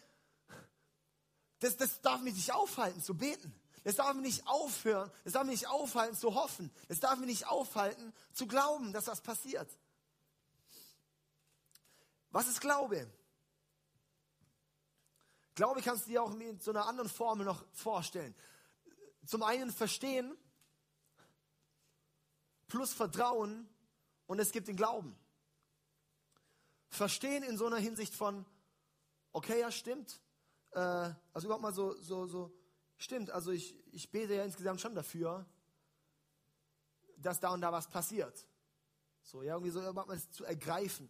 das, 1.59 1.77
das 1.77 2.01
darf 2.01 2.21
mich 2.21 2.33
nicht 2.33 2.51
aufhalten 2.51 3.01
zu 3.01 3.15
beten. 3.15 3.53
Es 3.83 3.95
darf 3.95 4.13
mich 4.15 4.23
nicht 4.23 4.47
aufhören, 4.47 5.11
es 5.23 5.33
darf 5.33 5.43
mich 5.43 5.61
nicht 5.61 5.69
aufhalten 5.69 6.17
zu 6.17 6.33
hoffen. 6.33 6.71
Es 6.87 6.99
darf 6.99 7.17
mich 7.17 7.27
nicht 7.27 7.47
aufhalten 7.47 8.13
zu 8.33 8.47
glauben, 8.47 8.93
dass 8.93 9.05
das 9.05 9.21
passiert. 9.21 9.69
Was 12.31 12.47
ist 12.47 12.61
Glaube? 12.61 13.07
Glaube 15.53 15.81
kannst 15.81 16.05
du 16.05 16.09
dir 16.09 16.23
auch 16.23 16.33
in 16.33 16.59
so 16.59 16.71
einer 16.71 16.87
anderen 16.87 17.09
Formel 17.09 17.45
noch 17.45 17.63
vorstellen. 17.71 18.35
Zum 19.25 19.43
einen 19.43 19.71
verstehen 19.71 20.35
plus 22.67 22.93
Vertrauen 22.93 23.67
und 24.27 24.39
es 24.39 24.51
gibt 24.51 24.67
den 24.67 24.75
Glauben. 24.75 25.15
Verstehen 26.89 27.43
in 27.43 27.57
so 27.57 27.65
einer 27.65 27.77
Hinsicht 27.77 28.13
von, 28.15 28.45
okay, 29.31 29.59
ja, 29.59 29.71
stimmt. 29.71 30.21
Äh, 30.71 30.79
also 31.33 31.47
überhaupt 31.47 31.63
mal 31.63 31.73
so, 31.73 31.93
so, 32.01 32.25
so 32.27 32.51
Stimmt, 32.97 33.29
also 33.29 33.51
ich, 33.51 33.75
ich 33.93 34.09
bete 34.09 34.35
ja 34.35 34.43
insgesamt 34.43 34.79
schon 34.79 34.95
dafür, 34.95 35.45
dass 37.17 37.39
da 37.39 37.49
und 37.49 37.61
da 37.61 37.71
was 37.71 37.89
passiert. 37.89 38.47
So, 39.23 39.41
ja, 39.43 39.53
irgendwie 39.53 39.71
so 39.71 39.81
mal 39.93 40.19
zu 40.31 40.45
ergreifen. 40.45 41.09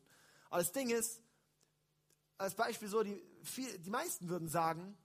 Aber 0.50 0.60
das 0.60 0.72
Ding 0.72 0.90
ist, 0.90 1.22
als 2.38 2.56
Beispiel 2.56 2.88
so, 2.88 3.04
die, 3.04 3.22
viel, 3.44 3.78
die 3.80 3.90
meisten 3.90 4.30
würden 4.30 4.48
sagen, 4.48 4.98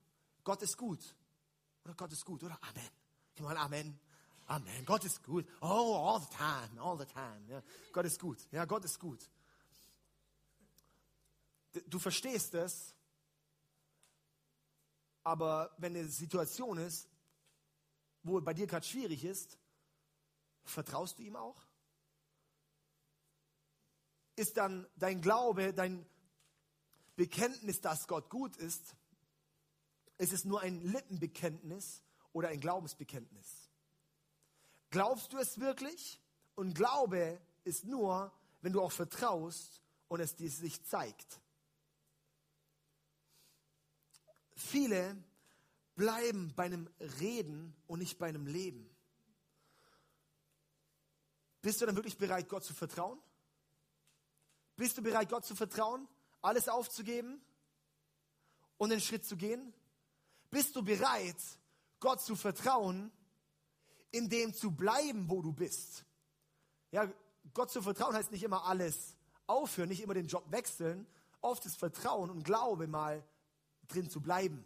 Gott 0.45 0.63
ist 0.63 0.77
gut. 0.77 1.15
Oder 1.85 1.95
Gott 1.95 2.13
ist 2.13 2.25
gut, 2.25 2.43
oder 2.43 2.59
Amen. 2.63 2.91
Ich 3.35 3.43
meine, 3.43 3.61
Amen. 3.61 4.01
Amen. 4.51 4.85
Gott 4.85 5.05
ist 5.05 5.23
gut. 5.23 5.47
Oh, 5.61 5.95
all 5.95 6.21
the 6.21 6.37
time, 6.37 6.83
all 6.83 6.99
the 6.99 7.07
time. 7.07 7.41
Ja, 7.49 7.63
Gott 7.93 8.05
ist 8.05 8.19
gut. 8.19 8.49
Ja, 8.51 8.65
Gott 8.65 8.85
ist 8.85 8.99
gut. 8.99 9.31
Du 11.87 12.01
verstehst 12.01 12.53
es, 12.55 12.93
aber 15.23 15.73
wenn 15.79 15.95
eine 15.95 16.09
Situation 16.09 16.79
ist, 16.79 17.09
wo 18.25 18.41
bei 18.41 18.53
dir 18.53 18.67
gerade 18.67 18.85
schwierig 18.85 19.25
ist, 19.25 19.57
vertraust 20.65 21.21
du 21.21 21.23
ihm 21.23 21.37
auch? 21.37 21.63
Ist 24.35 24.57
dann 24.57 24.85
dein 24.97 25.21
Glaube, 25.21 25.73
dein 25.73 26.05
Bekenntnis, 27.15 27.81
dass 27.81 28.09
Gott 28.09 28.29
gut 28.31 28.57
ist, 28.57 28.97
ist 30.19 30.33
es 30.33 30.45
nur 30.45 30.61
ein 30.61 30.81
Lippenbekenntnis 30.81 32.03
oder 32.33 32.49
ein 32.49 32.59
Glaubensbekenntnis? 32.59 33.60
Glaubst 34.91 35.33
du 35.33 35.39
es 35.39 35.61
wirklich? 35.61 36.21
Und 36.55 36.75
Glaube 36.75 37.41
ist 37.65 37.85
nur, 37.85 38.33
wenn 38.61 38.73
du 38.73 38.83
auch 38.83 38.93
vertraust 38.93 39.81
und 40.09 40.21
es 40.21 40.37
dir 40.37 40.51
sich 40.51 40.85
zeigt. 40.85 41.41
Viele 44.57 45.17
bleiben 45.95 46.53
bei 46.55 46.65
einem 46.65 46.89
Reden 47.21 47.75
und 47.87 48.01
nicht 48.01 48.19
bei 48.19 48.29
einem 48.29 48.47
Leben. 48.47 48.91
Bist 51.63 51.81
du 51.81 51.87
dann 51.87 51.97
wirklich 51.97 52.19
bereit, 52.19 52.49
Gott 52.49 52.65
zu 52.65 52.75
vertrauen? 52.75 53.21
Bist 54.77 54.97
du 54.97 55.03
bereit, 55.03 55.29
Gott 55.29 55.45
zu 55.45 55.55
vertrauen, 55.55 56.09
alles 56.41 56.69
aufzugeben 56.69 57.41
und 58.79 58.91
den 58.91 59.01
Schritt 59.01 59.27
zu 59.27 59.37
gehen? 59.37 59.75
Bist 60.51 60.75
du 60.75 60.83
bereit, 60.83 61.37
Gott 62.01 62.23
zu 62.23 62.35
vertrauen, 62.35 63.13
in 64.11 64.29
dem 64.29 64.55
zu 64.55 64.73
bleiben, 64.73 65.29
wo 65.29 65.43
du 65.43 65.53
bist? 65.53 66.05
Ja, 66.91 67.11
Gott 67.55 67.71
zu 67.71 67.83
vertrauen 67.83 68.15
heißt 68.15 68.33
nicht 68.33 68.43
immer 68.43 68.65
alles 68.67 69.17
aufhören, 69.47 69.89
nicht 69.89 70.03
immer 70.03 70.15
den 70.15 70.27
Job 70.27 70.45
wechseln. 70.51 71.07
Oft 71.41 71.65
ist 71.67 71.77
Vertrauen 71.77 72.31
und 72.31 72.45
Glaube 72.45 72.87
mal 72.87 73.25
drin 73.89 74.11
zu 74.11 74.21
bleiben. 74.21 74.65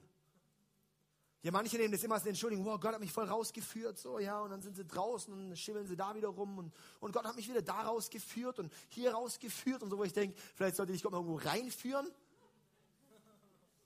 Ja, 1.45 1.51
manche 1.51 1.77
nehmen 1.77 1.93
das 1.93 2.03
immer 2.03 2.15
als 2.15 2.25
Entschuldigung, 2.25 2.65
wow, 2.65 2.81
Gott 2.81 2.95
hat 2.95 3.01
mich 3.01 3.13
voll 3.13 3.27
rausgeführt, 3.27 3.99
so, 3.99 4.19
ja, 4.19 4.41
und 4.41 4.49
dann 4.49 4.63
sind 4.63 4.77
sie 4.77 4.85
draußen 4.87 5.31
und 5.31 5.59
schimmeln 5.59 5.87
sie 5.87 5.95
da 5.95 6.15
wieder 6.15 6.29
rum 6.29 6.57
und, 6.57 6.73
und 7.01 7.13
Gott 7.13 7.27
hat 7.27 7.37
mich 7.37 7.47
wieder 7.47 7.61
da 7.61 7.83
rausgeführt 7.83 8.59
und 8.61 8.73
hier 8.89 9.13
rausgeführt 9.13 9.83
und 9.83 9.91
so, 9.91 9.99
wo 9.99 10.05
ich 10.05 10.15
denke, 10.15 10.41
vielleicht 10.55 10.77
sollte 10.77 10.95
ich 10.95 11.03
Gott 11.03 11.13
mal 11.13 11.19
irgendwo 11.19 11.37
reinführen. 11.37 12.11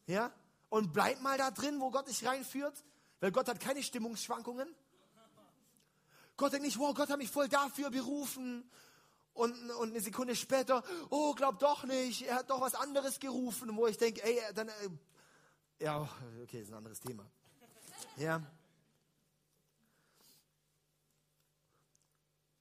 Ja, 0.07 0.33
und 0.69 0.93
bleib 0.93 1.21
mal 1.21 1.37
da 1.37 1.51
drin, 1.51 1.81
wo 1.81 1.91
Gott 1.91 2.07
dich 2.07 2.25
reinführt, 2.25 2.85
weil 3.19 3.33
Gott 3.33 3.49
hat 3.49 3.59
keine 3.59 3.83
Stimmungsschwankungen. 3.83 4.73
Gott 6.39 6.53
denkt 6.53 6.65
nicht, 6.65 6.79
wow, 6.79 6.95
Gott 6.95 7.11
hat 7.11 7.19
mich 7.19 7.31
voll 7.31 7.49
dafür 7.49 7.91
berufen. 7.91 8.65
Und, 9.35 9.71
und 9.73 9.91
eine 9.91 10.01
Sekunde 10.01 10.35
später, 10.35 10.83
oh, 11.11 11.35
glaub 11.35 11.59
doch 11.59 11.85
nicht, 11.85 12.23
er 12.23 12.37
hat 12.37 12.51
doch 12.51 12.61
was 12.61 12.75
anderes 12.75 13.21
gerufen, 13.21 13.77
wo 13.77 13.87
ich 13.87 13.99
denke, 13.99 14.23
ey, 14.25 14.41
dann, 14.55 14.69
äh, 14.69 14.73
ja, 15.81 16.09
okay, 16.43 16.63
ist 16.63 16.71
ein 16.71 16.75
anderes 16.75 16.99
Thema. 17.01 17.25
Ja. 18.17 18.43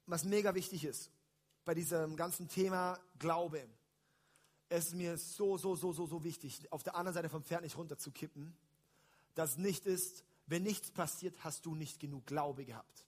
Was 0.06 0.24
mega 0.24 0.54
wichtig 0.54 0.84
ist 0.84 1.10
bei 1.66 1.74
diesem 1.74 2.16
ganzen 2.16 2.48
Thema 2.48 3.00
Glaube, 3.20 3.68
es 4.70 4.88
ist 4.88 4.96
mir 4.96 5.18
so, 5.18 5.58
so, 5.58 5.76
so, 5.76 5.94
so, 5.94 6.06
so 6.06 6.24
wichtig, 6.24 6.72
auf 6.72 6.84
der 6.84 6.96
anderen 6.96 7.14
Seite 7.14 7.30
vom 7.30 7.44
Pferd 7.44 7.62
nicht 7.62 7.78
runterzukippen, 7.78 8.56
dass 9.36 9.58
nicht 9.58 9.86
ist, 9.86 10.24
wenn 10.46 10.64
nichts 10.64 10.92
passiert, 10.92 11.44
hast 11.44 11.66
du 11.66 11.76
nicht 11.76 12.00
genug 12.00 12.26
Glaube 12.26 12.66
gehabt. 12.66 13.08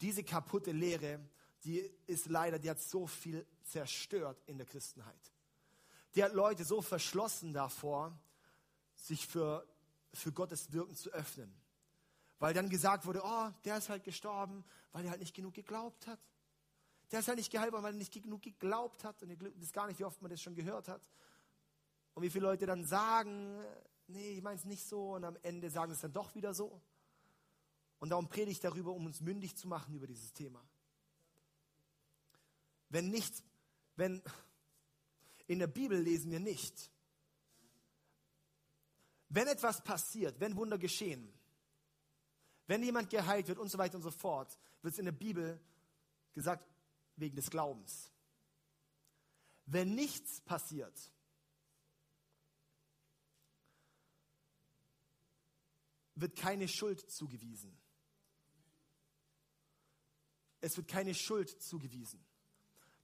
Diese 0.00 0.22
kaputte 0.22 0.72
Lehre, 0.72 1.20
die 1.64 1.78
ist 2.06 2.26
leider, 2.26 2.58
die 2.58 2.70
hat 2.70 2.80
so 2.80 3.06
viel 3.06 3.46
zerstört 3.64 4.42
in 4.46 4.58
der 4.58 4.66
Christenheit. 4.66 5.32
Die 6.14 6.22
hat 6.22 6.32
Leute 6.32 6.64
so 6.64 6.80
verschlossen 6.80 7.52
davor, 7.52 8.18
sich 8.94 9.26
für, 9.26 9.66
für 10.14 10.32
Gottes 10.32 10.72
Wirken 10.72 10.94
zu 10.94 11.10
öffnen. 11.10 11.54
Weil 12.38 12.54
dann 12.54 12.68
gesagt 12.68 13.06
wurde, 13.06 13.22
oh, 13.24 13.50
der 13.64 13.78
ist 13.78 13.88
halt 13.88 14.04
gestorben, 14.04 14.64
weil 14.92 15.04
er 15.04 15.10
halt 15.10 15.20
nicht 15.20 15.34
genug 15.34 15.54
geglaubt 15.54 16.06
hat. 16.06 16.20
Der 17.10 17.20
ist 17.20 17.28
halt 17.28 17.38
nicht 17.38 17.52
geheilt, 17.52 17.72
weil 17.72 17.84
er 17.84 17.92
nicht 17.92 18.12
genug 18.12 18.42
geglaubt 18.42 19.04
hat. 19.04 19.22
Und 19.22 19.30
ihr 19.30 19.38
wisst 19.56 19.72
gar 19.72 19.86
nicht, 19.86 19.98
wie 19.98 20.04
oft 20.04 20.20
man 20.22 20.30
das 20.30 20.40
schon 20.40 20.54
gehört 20.54 20.88
hat. 20.88 21.02
Und 22.14 22.22
wie 22.22 22.30
viele 22.30 22.46
Leute 22.46 22.66
dann 22.66 22.84
sagen, 22.84 23.62
nee, 24.06 24.30
ich 24.30 24.42
meine 24.42 24.56
es 24.56 24.64
nicht 24.64 24.86
so. 24.86 25.14
Und 25.14 25.24
am 25.24 25.36
Ende 25.42 25.70
sagen 25.70 25.92
es 25.92 26.00
dann 26.00 26.12
doch 26.12 26.34
wieder 26.34 26.52
so. 26.52 26.80
Und 27.98 28.10
darum 28.10 28.28
predige 28.28 28.52
ich 28.52 28.60
darüber, 28.60 28.92
um 28.92 29.06
uns 29.06 29.20
mündig 29.20 29.56
zu 29.56 29.68
machen 29.68 29.94
über 29.94 30.06
dieses 30.06 30.32
Thema. 30.32 30.62
Wenn 32.88 33.10
nichts, 33.10 33.42
wenn 33.96 34.22
in 35.46 35.58
der 35.58 35.66
Bibel 35.66 35.98
lesen 35.98 36.30
wir 36.30 36.40
nicht, 36.40 36.90
Wenn 39.28 39.48
etwas 39.48 39.82
passiert, 39.82 40.38
wenn 40.40 40.56
Wunder 40.56 40.78
geschehen, 40.78 41.32
wenn 42.66 42.82
jemand 42.82 43.10
geheilt 43.10 43.48
wird 43.48 43.58
und 43.58 43.68
so 43.68 43.78
weiter 43.78 43.96
und 43.96 44.02
so 44.02 44.10
fort, 44.10 44.56
wird 44.82 44.94
es 44.94 44.98
in 44.98 45.04
der 45.04 45.12
Bibel 45.12 45.60
gesagt, 46.32 46.64
wegen 47.16 47.36
des 47.36 47.50
Glaubens. 47.50 48.12
Wenn 49.66 49.94
nichts 49.94 50.40
passiert, 50.42 50.94
wird 56.14 56.36
keine 56.36 56.68
Schuld 56.68 57.10
zugewiesen. 57.10 57.76
Es 60.60 60.76
wird 60.76 60.88
keine 60.88 61.14
Schuld 61.14 61.50
zugewiesen. 61.62 62.24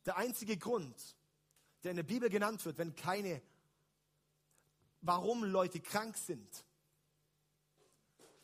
Der 0.04 0.16
einzige 0.16 0.56
Grund, 0.56 1.16
der 1.82 1.92
in 1.92 1.96
der 1.96 2.02
Bibel 2.02 2.28
genannt 2.28 2.64
wird, 2.64 2.78
wenn 2.78 2.94
keine, 2.94 3.42
warum 5.00 5.44
Leute 5.44 5.80
krank 5.80 6.16
sind, 6.16 6.64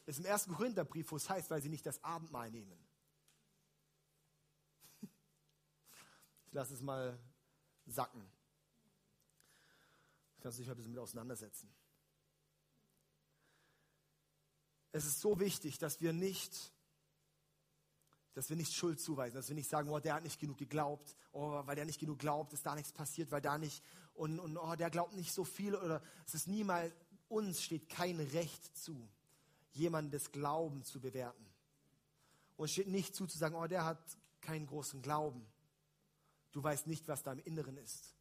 ist 0.07 0.19
im 0.19 0.25
ersten 0.25 0.55
Korintherbrief, 0.55 1.11
wo 1.11 1.17
es 1.17 1.29
heißt, 1.29 1.50
weil 1.50 1.61
sie 1.61 1.69
nicht 1.69 1.85
das 1.85 2.03
Abendmahl 2.03 2.50
nehmen. 2.50 2.79
Ich 6.47 6.55
lasse 6.55 6.73
es 6.73 6.81
mal 6.81 7.19
sacken. 7.85 8.27
Ich 10.37 10.43
kann 10.43 10.49
es 10.49 10.57
sich 10.57 10.67
mal 10.67 10.73
ein 10.73 10.77
bisschen 10.79 10.93
mit 10.93 11.00
auseinandersetzen. 11.00 11.69
Es 14.93 15.05
ist 15.05 15.21
so 15.21 15.38
wichtig, 15.41 15.79
dass 15.79 16.00
wir 16.00 16.15
nicht, 16.15 16.73
dass 18.38 18.50
wir 18.50 18.57
nicht 18.57 18.73
Schuld 18.73 19.00
zuweisen, 19.00 19.35
dass 19.35 19.49
wir 19.49 19.57
nicht 19.57 19.68
sagen, 19.68 19.90
oh, 19.90 19.99
der 19.99 20.14
hat 20.14 20.23
nicht 20.23 20.38
genug 20.38 20.59
geglaubt, 20.59 21.16
oh, 21.33 21.61
weil 21.66 21.75
der 21.75 21.85
nicht 21.85 21.99
genug 21.99 22.21
glaubt, 22.21 22.52
ist 22.52 22.64
da 22.64 22.76
nichts 22.76 22.92
passiert, 22.92 23.33
weil 23.33 23.40
da 23.40 23.59
nicht, 23.59 23.83
und, 24.14 24.38
und 24.38 24.57
oh, 24.57 24.76
der 24.76 24.90
glaubt 24.90 25.12
nicht 25.14 25.33
so 25.33 25.42
viel, 25.42 25.75
oder 25.75 26.00
es 26.25 26.35
ist 26.35 26.47
niemals, 26.47 26.95
uns 27.26 27.61
steht 27.61 27.88
kein 27.88 28.21
Recht 28.21 28.78
zu, 28.78 29.09
jemandes 29.73 30.30
Glauben 30.30 30.85
zu 30.85 31.00
bewerten. 31.00 31.45
Und 32.57 32.66
es 32.66 32.71
steht 32.71 32.87
nicht 32.87 33.12
zu, 33.16 33.26
zu 33.26 33.37
sagen, 33.37 33.57
oh, 33.57 33.66
der 33.66 33.85
hat 33.85 33.99
keinen 34.40 34.68
großen 34.68 35.02
Glauben. 35.02 35.45
Du 36.52 36.62
weißt 36.62 36.87
nicht, 36.87 37.09
was 37.09 37.25
da 37.25 37.33
im 37.33 37.40
Inneren 37.40 37.76
ist. 37.76 38.14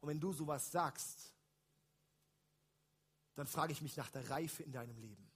Und 0.00 0.08
wenn 0.08 0.18
du 0.18 0.32
sowas 0.32 0.72
sagst, 0.72 1.32
dann 3.36 3.46
frage 3.46 3.74
ich 3.74 3.80
mich 3.80 3.96
nach 3.96 4.10
der 4.10 4.28
Reife 4.28 4.64
in 4.64 4.72
deinem 4.72 4.98
Leben. 4.98 5.31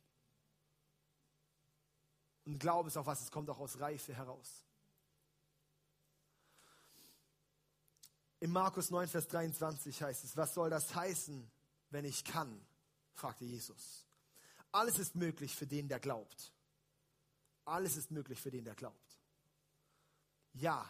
Und 2.46 2.58
Glaube 2.58 2.88
ist 2.88 2.96
auch 2.96 3.06
was, 3.06 3.20
es 3.20 3.30
kommt 3.30 3.50
auch 3.50 3.58
aus 3.58 3.78
Reife 3.80 4.14
heraus. 4.14 4.64
In 8.38 8.50
Markus 8.52 8.90
9, 8.90 9.08
Vers 9.08 9.28
23 9.28 10.02
heißt 10.02 10.24
es, 10.24 10.36
was 10.36 10.54
soll 10.54 10.70
das 10.70 10.94
heißen, 10.94 11.50
wenn 11.90 12.04
ich 12.04 12.24
kann? 12.24 12.64
fragte 13.14 13.44
Jesus. 13.44 14.06
Alles 14.72 14.98
ist 14.98 15.16
möglich 15.16 15.54
für 15.54 15.66
den, 15.66 15.88
der 15.88 15.98
glaubt. 15.98 16.52
Alles 17.64 17.96
ist 17.96 18.10
möglich 18.10 18.40
für 18.40 18.50
den, 18.50 18.64
der 18.64 18.74
glaubt. 18.74 19.18
Ja, 20.52 20.88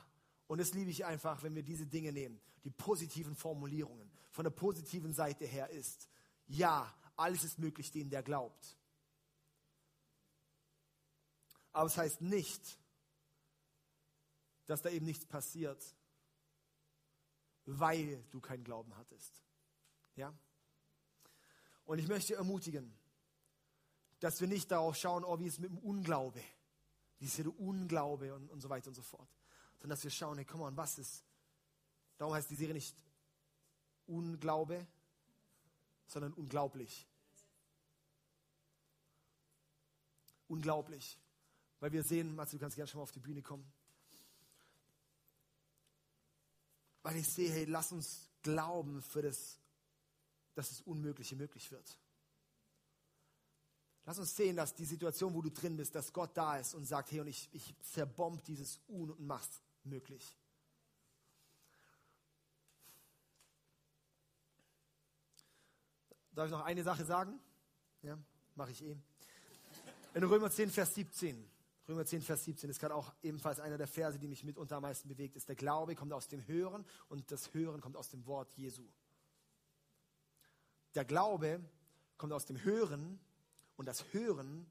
und 0.48 0.58
das 0.58 0.75
liebe 0.75 0.90
ich 0.90 1.04
einfach, 1.04 1.42
wenn 1.42 1.54
wir 1.54 1.62
diese 1.62 1.86
Dinge 1.86 2.12
nehmen, 2.12 2.40
die 2.64 2.70
positiven 2.70 3.34
Formulierungen 3.34 4.10
von 4.30 4.44
der 4.44 4.50
positiven 4.50 5.12
Seite 5.12 5.46
her 5.46 5.70
ist, 5.70 6.08
ja, 6.48 6.92
alles 7.16 7.44
ist 7.44 7.58
möglich 7.58 7.90
dem, 7.90 8.10
der 8.10 8.22
glaubt. 8.22 8.76
Aber 11.76 11.87
es 11.87 11.97
heißt 11.97 12.23
nicht, 12.23 12.78
dass 14.65 14.82
da 14.82 14.89
eben 14.89 15.04
nichts 15.04 15.26
passiert, 15.26 15.84
weil 17.67 18.25
du 18.30 18.41
keinen 18.41 18.65
Glauben 18.65 18.97
hattest. 18.97 19.43
Ja? 20.15 20.34
Und 21.84 21.99
ich 21.99 22.08
möchte 22.08 22.34
ermutigen, 22.34 22.97
dass 24.21 24.41
wir 24.41 24.49
nicht 24.49 24.71
darauf 24.71 24.97
schauen, 24.97 25.25
oh, 25.25 25.39
wie 25.39 25.47
ist 25.47 25.54
es 25.54 25.60
mit 25.60 25.71
dem 25.71 25.78
Unglaube, 25.78 26.43
wie 27.19 27.26
ist 27.26 27.34
hier 27.34 27.45
der 27.45 27.60
Unglaube 27.60 28.34
und, 28.34 28.50
und 28.50 28.60
so 28.60 28.69
weiter 28.69 28.89
und 28.89 28.95
so 28.95 29.02
fort 29.02 29.28
sondern 29.78 29.97
dass 29.97 30.04
wir 30.04 30.10
schauen, 30.10 30.36
hey, 30.39 30.45
komm 30.45 30.62
on, 30.62 30.76
was 30.76 30.99
ist? 30.99 31.25
Darum 32.17 32.34
heißt 32.34 32.50
die 32.50 32.54
Serie 32.54 32.75
nicht 32.75 32.97
Unglaube, 34.06 34.86
sondern 36.06 36.32
unglaublich. 36.32 37.06
Unglaublich. 40.49 41.19
Weil 41.80 41.93
wir 41.93 42.02
sehen, 42.02 42.34
Mats, 42.34 42.52
du 42.52 42.58
kannst 42.58 42.76
gerne 42.76 42.89
schon 42.89 42.99
mal 42.99 43.02
auf 43.02 43.12
die 43.12 43.21
Bühne 43.21 43.43
kommen. 43.43 43.71
Weil 47.02 47.17
ich 47.17 47.28
sehe, 47.28 47.50
hey, 47.52 47.65
lass 47.65 47.93
uns 47.93 48.28
glauben 48.43 49.02
für 49.02 49.23
das, 49.23 49.58
dass 50.54 50.71
das 50.71 50.80
Unmögliche 50.80 51.36
möglich 51.36 51.71
wird. 51.71 51.99
Lass 54.04 54.19
uns 54.19 54.36
sehen, 54.36 54.56
dass 54.56 54.75
die 54.75 54.84
Situation, 54.84 55.34
wo 55.34 55.43
du 55.43 55.50
drin 55.50 55.76
bist, 55.76 55.95
dass 55.95 56.12
Gott 56.12 56.36
da 56.36 56.58
ist 56.58 56.75
und 56.75 56.84
sagt, 56.84 57.10
hey, 57.10 57.21
und 57.21 57.26
ich, 57.26 57.49
ich 57.52 57.75
zerbomb 57.80 58.43
dieses 58.45 58.80
Un 58.89 59.10
und 59.10 59.26
mach's 59.26 59.60
möglich. 59.82 60.36
Darf 66.32 66.47
ich 66.47 66.52
noch 66.52 66.65
eine 66.65 66.82
Sache 66.82 67.04
sagen? 67.04 67.41
Ja, 68.02 68.19
mache 68.54 68.71
ich 68.71 68.84
eh. 68.84 68.97
In 70.15 70.23
Römer 70.23 70.50
10, 70.50 70.71
Vers 70.71 70.95
17. 70.95 71.55
Römer 71.88 72.04
10, 72.04 72.22
Vers 72.22 72.44
17 72.44 72.68
ist 72.68 72.80
gerade 72.80 72.94
auch 72.94 73.12
ebenfalls 73.22 73.60
einer 73.60 73.78
der 73.78 73.86
Verse, 73.86 74.18
die 74.18 74.26
mich 74.26 74.42
mitunter 74.42 74.76
am 74.76 74.82
meisten 74.82 75.08
bewegt, 75.08 75.36
ist 75.36 75.49
der 75.49 75.54
Glaube 75.54 75.94
kommt 75.94 76.12
aus 76.12 76.26
dem 76.26 76.46
Hören 76.49 76.84
und 77.08 77.30
das 77.30 77.54
Hören 77.54 77.80
kommt 77.80 77.96
aus 77.96 78.08
dem 78.10 78.26
Wort 78.26 78.52
Jesu. 78.56 78.82
Der 80.94 81.04
Glaube 81.04 81.60
kommt 82.16 82.32
aus 82.32 82.46
dem 82.46 82.62
Hören 82.64 83.20
und 83.76 83.86
das 83.86 84.12
Hören 84.12 84.66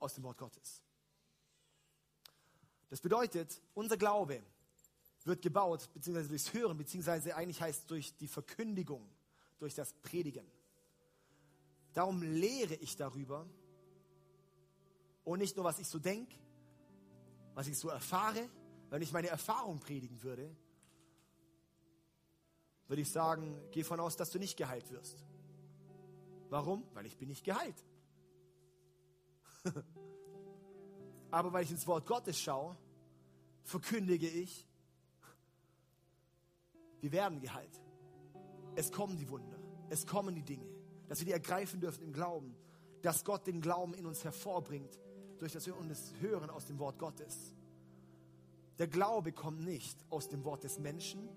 aus 0.00 0.14
dem 0.14 0.24
Wort 0.24 0.38
Gottes. 0.38 0.82
Das 2.88 3.00
bedeutet, 3.00 3.62
unser 3.74 3.96
Glaube 3.96 4.42
wird 5.24 5.42
gebaut, 5.42 5.88
beziehungsweise 5.94 6.30
durchs 6.30 6.52
Hören, 6.52 6.76
beziehungsweise 6.76 7.36
eigentlich 7.36 7.60
heißt 7.60 7.88
durch 7.90 8.16
die 8.16 8.26
Verkündigung, 8.26 9.08
durch 9.58 9.74
das 9.74 9.92
Predigen. 9.92 10.50
Darum 11.92 12.22
lehre 12.22 12.74
ich 12.74 12.96
darüber 12.96 13.46
und 15.30 15.38
nicht 15.38 15.54
nur, 15.54 15.64
was 15.64 15.78
ich 15.78 15.86
so 15.86 16.00
denke, 16.00 16.34
was 17.54 17.68
ich 17.68 17.78
so 17.78 17.88
erfahre. 17.88 18.48
Wenn 18.88 19.00
ich 19.00 19.12
meine 19.12 19.28
Erfahrung 19.28 19.78
predigen 19.78 20.20
würde, 20.24 20.50
würde 22.88 23.02
ich 23.02 23.12
sagen, 23.12 23.56
geh 23.70 23.84
von 23.84 24.00
aus, 24.00 24.16
dass 24.16 24.30
du 24.30 24.40
nicht 24.40 24.56
geheilt 24.56 24.90
wirst. 24.90 25.24
Warum? 26.48 26.82
Weil 26.94 27.06
ich 27.06 27.16
bin 27.16 27.28
nicht 27.28 27.44
geheilt. 27.44 27.76
Aber 31.30 31.52
weil 31.52 31.62
ich 31.62 31.70
ins 31.70 31.86
Wort 31.86 32.06
Gottes 32.06 32.36
schaue, 32.40 32.76
verkündige 33.62 34.26
ich, 34.26 34.66
wir 37.02 37.12
werden 37.12 37.40
geheilt. 37.40 37.80
Es 38.74 38.90
kommen 38.90 39.16
die 39.16 39.28
Wunder, 39.28 39.60
es 39.90 40.08
kommen 40.08 40.34
die 40.34 40.42
Dinge, 40.42 40.66
dass 41.06 41.20
wir 41.20 41.26
die 41.26 41.32
ergreifen 41.32 41.78
dürfen 41.78 42.02
im 42.02 42.12
Glauben, 42.12 42.56
dass 43.02 43.24
Gott 43.24 43.46
den 43.46 43.60
Glauben 43.60 43.94
in 43.94 44.06
uns 44.06 44.24
hervorbringt, 44.24 44.98
durch 45.40 45.52
das 45.52 45.66
Hören 45.66 46.50
aus 46.50 46.66
dem 46.66 46.78
Wort 46.78 46.98
Gottes. 46.98 47.54
Der 48.78 48.86
Glaube 48.86 49.32
kommt 49.32 49.64
nicht 49.64 49.98
aus 50.10 50.28
dem 50.28 50.44
Wort 50.44 50.64
des 50.64 50.78
Menschen. 50.78 51.28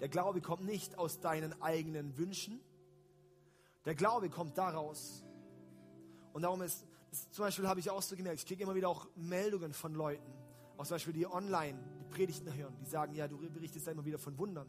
Der 0.00 0.08
Glaube 0.08 0.40
kommt 0.40 0.64
nicht 0.64 0.96
aus 0.98 1.20
deinen 1.20 1.60
eigenen 1.60 2.16
Wünschen. 2.16 2.60
Der 3.84 3.94
Glaube 3.94 4.30
kommt 4.30 4.56
daraus. 4.58 5.24
Und 6.32 6.42
darum 6.42 6.62
ist 6.62 6.84
das, 7.10 7.30
zum 7.30 7.44
Beispiel 7.44 7.66
habe 7.66 7.80
ich 7.80 7.90
auch 7.90 8.02
so 8.02 8.16
gemerkt, 8.16 8.40
ich 8.40 8.46
kriege 8.46 8.62
immer 8.62 8.74
wieder 8.74 8.88
auch 8.88 9.08
Meldungen 9.16 9.72
von 9.72 9.94
Leuten, 9.94 10.32
auch 10.76 10.84
zum 10.84 10.96
Beispiel 10.96 11.14
die 11.14 11.26
online 11.26 11.78
die 12.00 12.04
Predigten 12.04 12.52
hören, 12.54 12.76
die 12.80 12.86
sagen, 12.86 13.14
ja, 13.14 13.26
du 13.26 13.38
berichtest 13.50 13.86
da 13.86 13.92
immer 13.92 14.04
wieder 14.04 14.18
von 14.18 14.36
Wundern. 14.38 14.68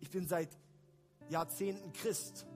Ich 0.00 0.10
bin 0.10 0.26
seit 0.26 0.48
Jahrzehnten 1.28 1.92
Christ 1.92 2.46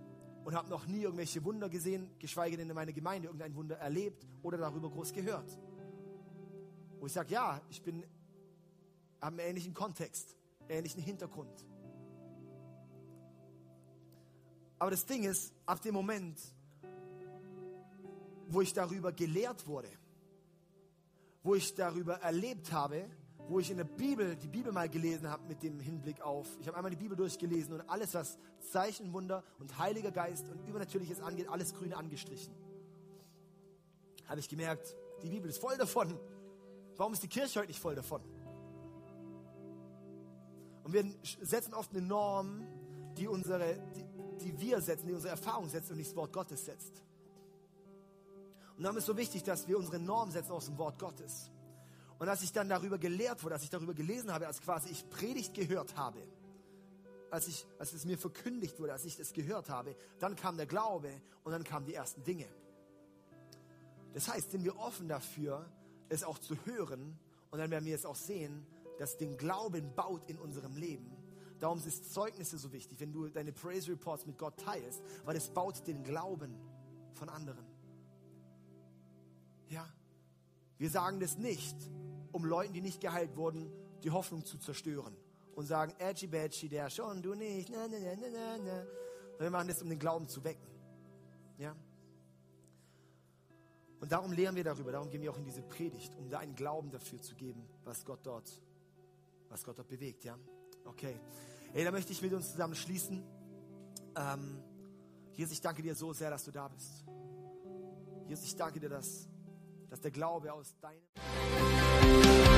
und 0.45 0.55
habe 0.55 0.69
noch 0.69 0.87
nie 0.87 1.03
irgendwelche 1.03 1.45
Wunder 1.45 1.69
gesehen, 1.69 2.11
geschweige 2.19 2.57
denn 2.57 2.69
in 2.69 2.75
meiner 2.75 2.93
Gemeinde 2.93 3.29
irgendein 3.29 3.55
Wunder 3.55 3.77
erlebt 3.77 4.27
oder 4.43 4.59
darüber 4.59 4.91
groß 4.91 5.13
gehört. 5.13 5.59
Wo 6.99 7.07
ich 7.07 7.13
sage, 7.13 7.33
ja, 7.33 7.61
ich 7.71 7.83
bin, 7.83 8.05
einen 9.21 9.39
ähnlichen 9.39 9.75
Kontext, 9.75 10.37
ähnlichen 10.69 11.03
Hintergrund. 11.03 11.65
Aber 14.79 14.91
das 14.91 15.05
Ding 15.05 15.25
ist, 15.25 15.53
ab 15.67 15.83
dem 15.83 15.95
Moment, 15.95 16.41
wo 18.49 18.63
ich 18.63 18.73
darüber 18.73 19.13
gelehrt 19.13 19.67
wurde, 19.67 19.91
wo 21.43 21.55
ich 21.55 21.75
darüber 21.75 22.15
erlebt 22.21 22.73
habe, 22.73 23.05
wo 23.51 23.59
ich 23.59 23.69
in 23.69 23.79
der 23.79 23.85
Bibel, 23.85 24.37
die 24.37 24.47
Bibel 24.47 24.71
mal 24.71 24.89
gelesen 24.89 25.29
habe 25.29 25.43
mit 25.49 25.61
dem 25.65 25.81
Hinblick 25.81 26.21
auf, 26.21 26.47
ich 26.61 26.69
habe 26.69 26.77
einmal 26.77 26.91
die 26.91 26.97
Bibel 26.97 27.17
durchgelesen 27.17 27.75
und 27.75 27.81
alles, 27.91 28.15
was 28.15 28.39
Zeichen, 28.61 29.13
Wunder 29.13 29.43
und 29.59 29.77
Heiliger 29.77 30.13
Geist 30.13 30.49
und 30.49 30.65
Übernatürliches 30.69 31.21
angeht, 31.21 31.49
alles 31.49 31.75
grün 31.75 31.93
angestrichen. 31.93 32.55
Habe 34.29 34.39
ich 34.39 34.49
gemerkt, 34.49 34.95
die 35.25 35.29
Bibel 35.29 35.51
ist 35.51 35.59
voll 35.59 35.77
davon. 35.77 36.17
Warum 36.97 37.13
ist 37.13 37.25
die 37.25 37.29
Kirche 37.29 37.59
heute 37.59 37.69
nicht 37.69 37.81
voll 37.81 37.97
davon? 37.97 38.23
Und 40.85 40.93
wir 40.93 41.05
setzen 41.43 41.75
oft 41.75 41.91
eine 41.91 42.03
Norm, 42.03 42.65
die 43.17 43.27
unsere, 43.27 43.81
die, 43.97 44.05
die 44.45 44.61
wir 44.61 44.81
setzen, 44.81 45.09
die 45.09 45.13
unsere 45.13 45.33
Erfahrung 45.33 45.69
setzt 45.69 45.91
und 45.91 45.97
nicht 45.97 46.11
das 46.11 46.17
Wort 46.17 46.33
Gottes 46.33 46.65
setzt. 46.65 47.03
Und 48.77 48.85
darum 48.85 48.97
ist 48.97 49.07
so 49.07 49.17
wichtig, 49.17 49.43
dass 49.43 49.67
wir 49.67 49.77
unsere 49.77 49.99
Norm 49.99 50.31
setzen 50.31 50.53
aus 50.53 50.67
dem 50.67 50.79
Wort 50.79 51.01
Gottes. 51.01 51.51
Und 52.21 52.29
als 52.29 52.43
ich 52.43 52.53
dann 52.53 52.69
darüber 52.69 52.99
gelehrt 52.99 53.43
wurde, 53.43 53.55
als 53.55 53.65
ich 53.65 53.71
darüber 53.71 53.95
gelesen 53.95 54.31
habe, 54.31 54.47
als 54.47 54.61
quasi 54.61 54.91
ich 54.91 55.09
Predigt 55.09 55.55
gehört 55.55 55.97
habe, 55.97 56.21
als, 57.31 57.49
ich, 57.49 57.67
als 57.79 57.95
es 57.95 58.05
mir 58.05 58.19
verkündigt 58.19 58.79
wurde, 58.79 58.93
als 58.93 59.07
ich 59.07 59.17
das 59.17 59.33
gehört 59.33 59.71
habe, 59.71 59.97
dann 60.19 60.37
kam 60.37 60.59
der 60.59 60.67
Glaube 60.67 61.11
und 61.45 61.53
dann 61.53 61.65
kamen 61.65 61.87
die 61.87 61.95
ersten 61.95 62.23
Dinge. 62.23 62.47
Das 64.13 64.29
heißt, 64.29 64.51
sind 64.51 64.65
wir 64.65 64.77
offen 64.77 65.09
dafür, 65.09 65.67
es 66.11 66.23
auch 66.23 66.39
zu 66.39 66.57
hören 66.67 67.19
und 67.51 67.59
dann 67.59 67.71
werden 67.71 67.87
wir 67.87 67.95
es 67.95 68.05
auch 68.05 68.17
sehen, 68.17 68.67
dass 68.99 69.17
den 69.17 69.39
Glauben 69.39 69.95
baut 69.95 70.29
in 70.29 70.39
unserem 70.39 70.77
Leben. 70.77 71.11
Darum 71.59 71.79
ist 71.79 72.13
Zeugnisse 72.13 72.59
so 72.59 72.71
wichtig, 72.71 73.01
wenn 73.01 73.15
du 73.15 73.29
deine 73.29 73.53
Praise 73.53 73.91
Reports 73.93 74.27
mit 74.27 74.37
Gott 74.37 74.59
teilst, 74.59 75.01
weil 75.25 75.37
es 75.37 75.49
baut 75.49 75.87
den 75.87 76.05
Glauben 76.05 76.55
von 77.15 77.31
anderen. 77.31 77.65
Ja, 79.71 79.89
wir 80.81 80.89
sagen 80.89 81.21
das 81.21 81.37
nicht, 81.37 81.77
um 82.33 82.47
Leuten, 82.47 82.73
die 82.73 82.81
nicht 82.81 83.03
geheilt 83.03 83.37
wurden, 83.37 83.71
die 84.03 84.11
Hoffnung 84.11 84.47
zu 84.47 84.57
zerstören 84.57 85.15
und 85.55 85.67
sagen, 85.67 85.93
Edgy 85.99 86.27
Badgy, 86.27 86.71
der 86.71 86.89
schon, 86.89 87.21
du 87.21 87.35
nicht, 87.35 87.69
na, 87.69 87.87
na, 87.87 87.99
na, 87.99 88.29
na, 88.33 88.57
na. 88.57 88.87
Wir 89.39 89.51
machen 89.51 89.69
das, 89.69 89.83
um 89.83 89.91
den 89.91 89.99
Glauben 89.99 90.27
zu 90.27 90.43
wecken. 90.43 90.67
Ja? 91.59 91.77
Und 94.01 94.11
darum 94.11 94.33
lehren 94.33 94.57
wir 94.57 94.65
darüber, 94.65 94.91
darum 94.91 95.11
gehen 95.11 95.21
wir 95.21 95.31
auch 95.31 95.37
in 95.37 95.45
diese 95.45 95.61
Predigt, 95.61 96.15
um 96.17 96.31
da 96.31 96.39
einen 96.39 96.55
Glauben 96.55 96.91
dafür 96.91 97.21
zu 97.21 97.35
geben, 97.35 97.63
was 97.85 98.03
Gott 98.07 98.21
dort, 98.23 98.51
was 99.51 99.63
Gott 99.63 99.77
dort 99.77 99.89
bewegt, 99.89 100.25
ja? 100.25 100.39
Okay. 100.87 101.21
Hey, 101.75 101.85
da 101.85 101.91
möchte 101.91 102.11
ich 102.13 102.23
mit 102.23 102.33
uns 102.33 102.53
zusammen 102.53 102.75
schließen. 102.75 103.23
Ähm, 104.17 104.63
Jesus, 105.35 105.53
ich 105.53 105.61
danke 105.61 105.83
dir 105.83 105.95
so 105.95 106.15
sehr, 106.15 106.31
dass 106.31 106.45
du 106.45 106.51
da 106.51 106.69
bist. 106.69 107.05
Jesus, 108.29 108.47
ich 108.47 108.57
danke 108.57 108.81
dir, 108.81 108.89
dass, 108.89 109.29
dass 109.91 110.01
der 110.01 110.13
Glaube 110.13 110.53
aus 110.53 110.77
deinem 110.81 112.50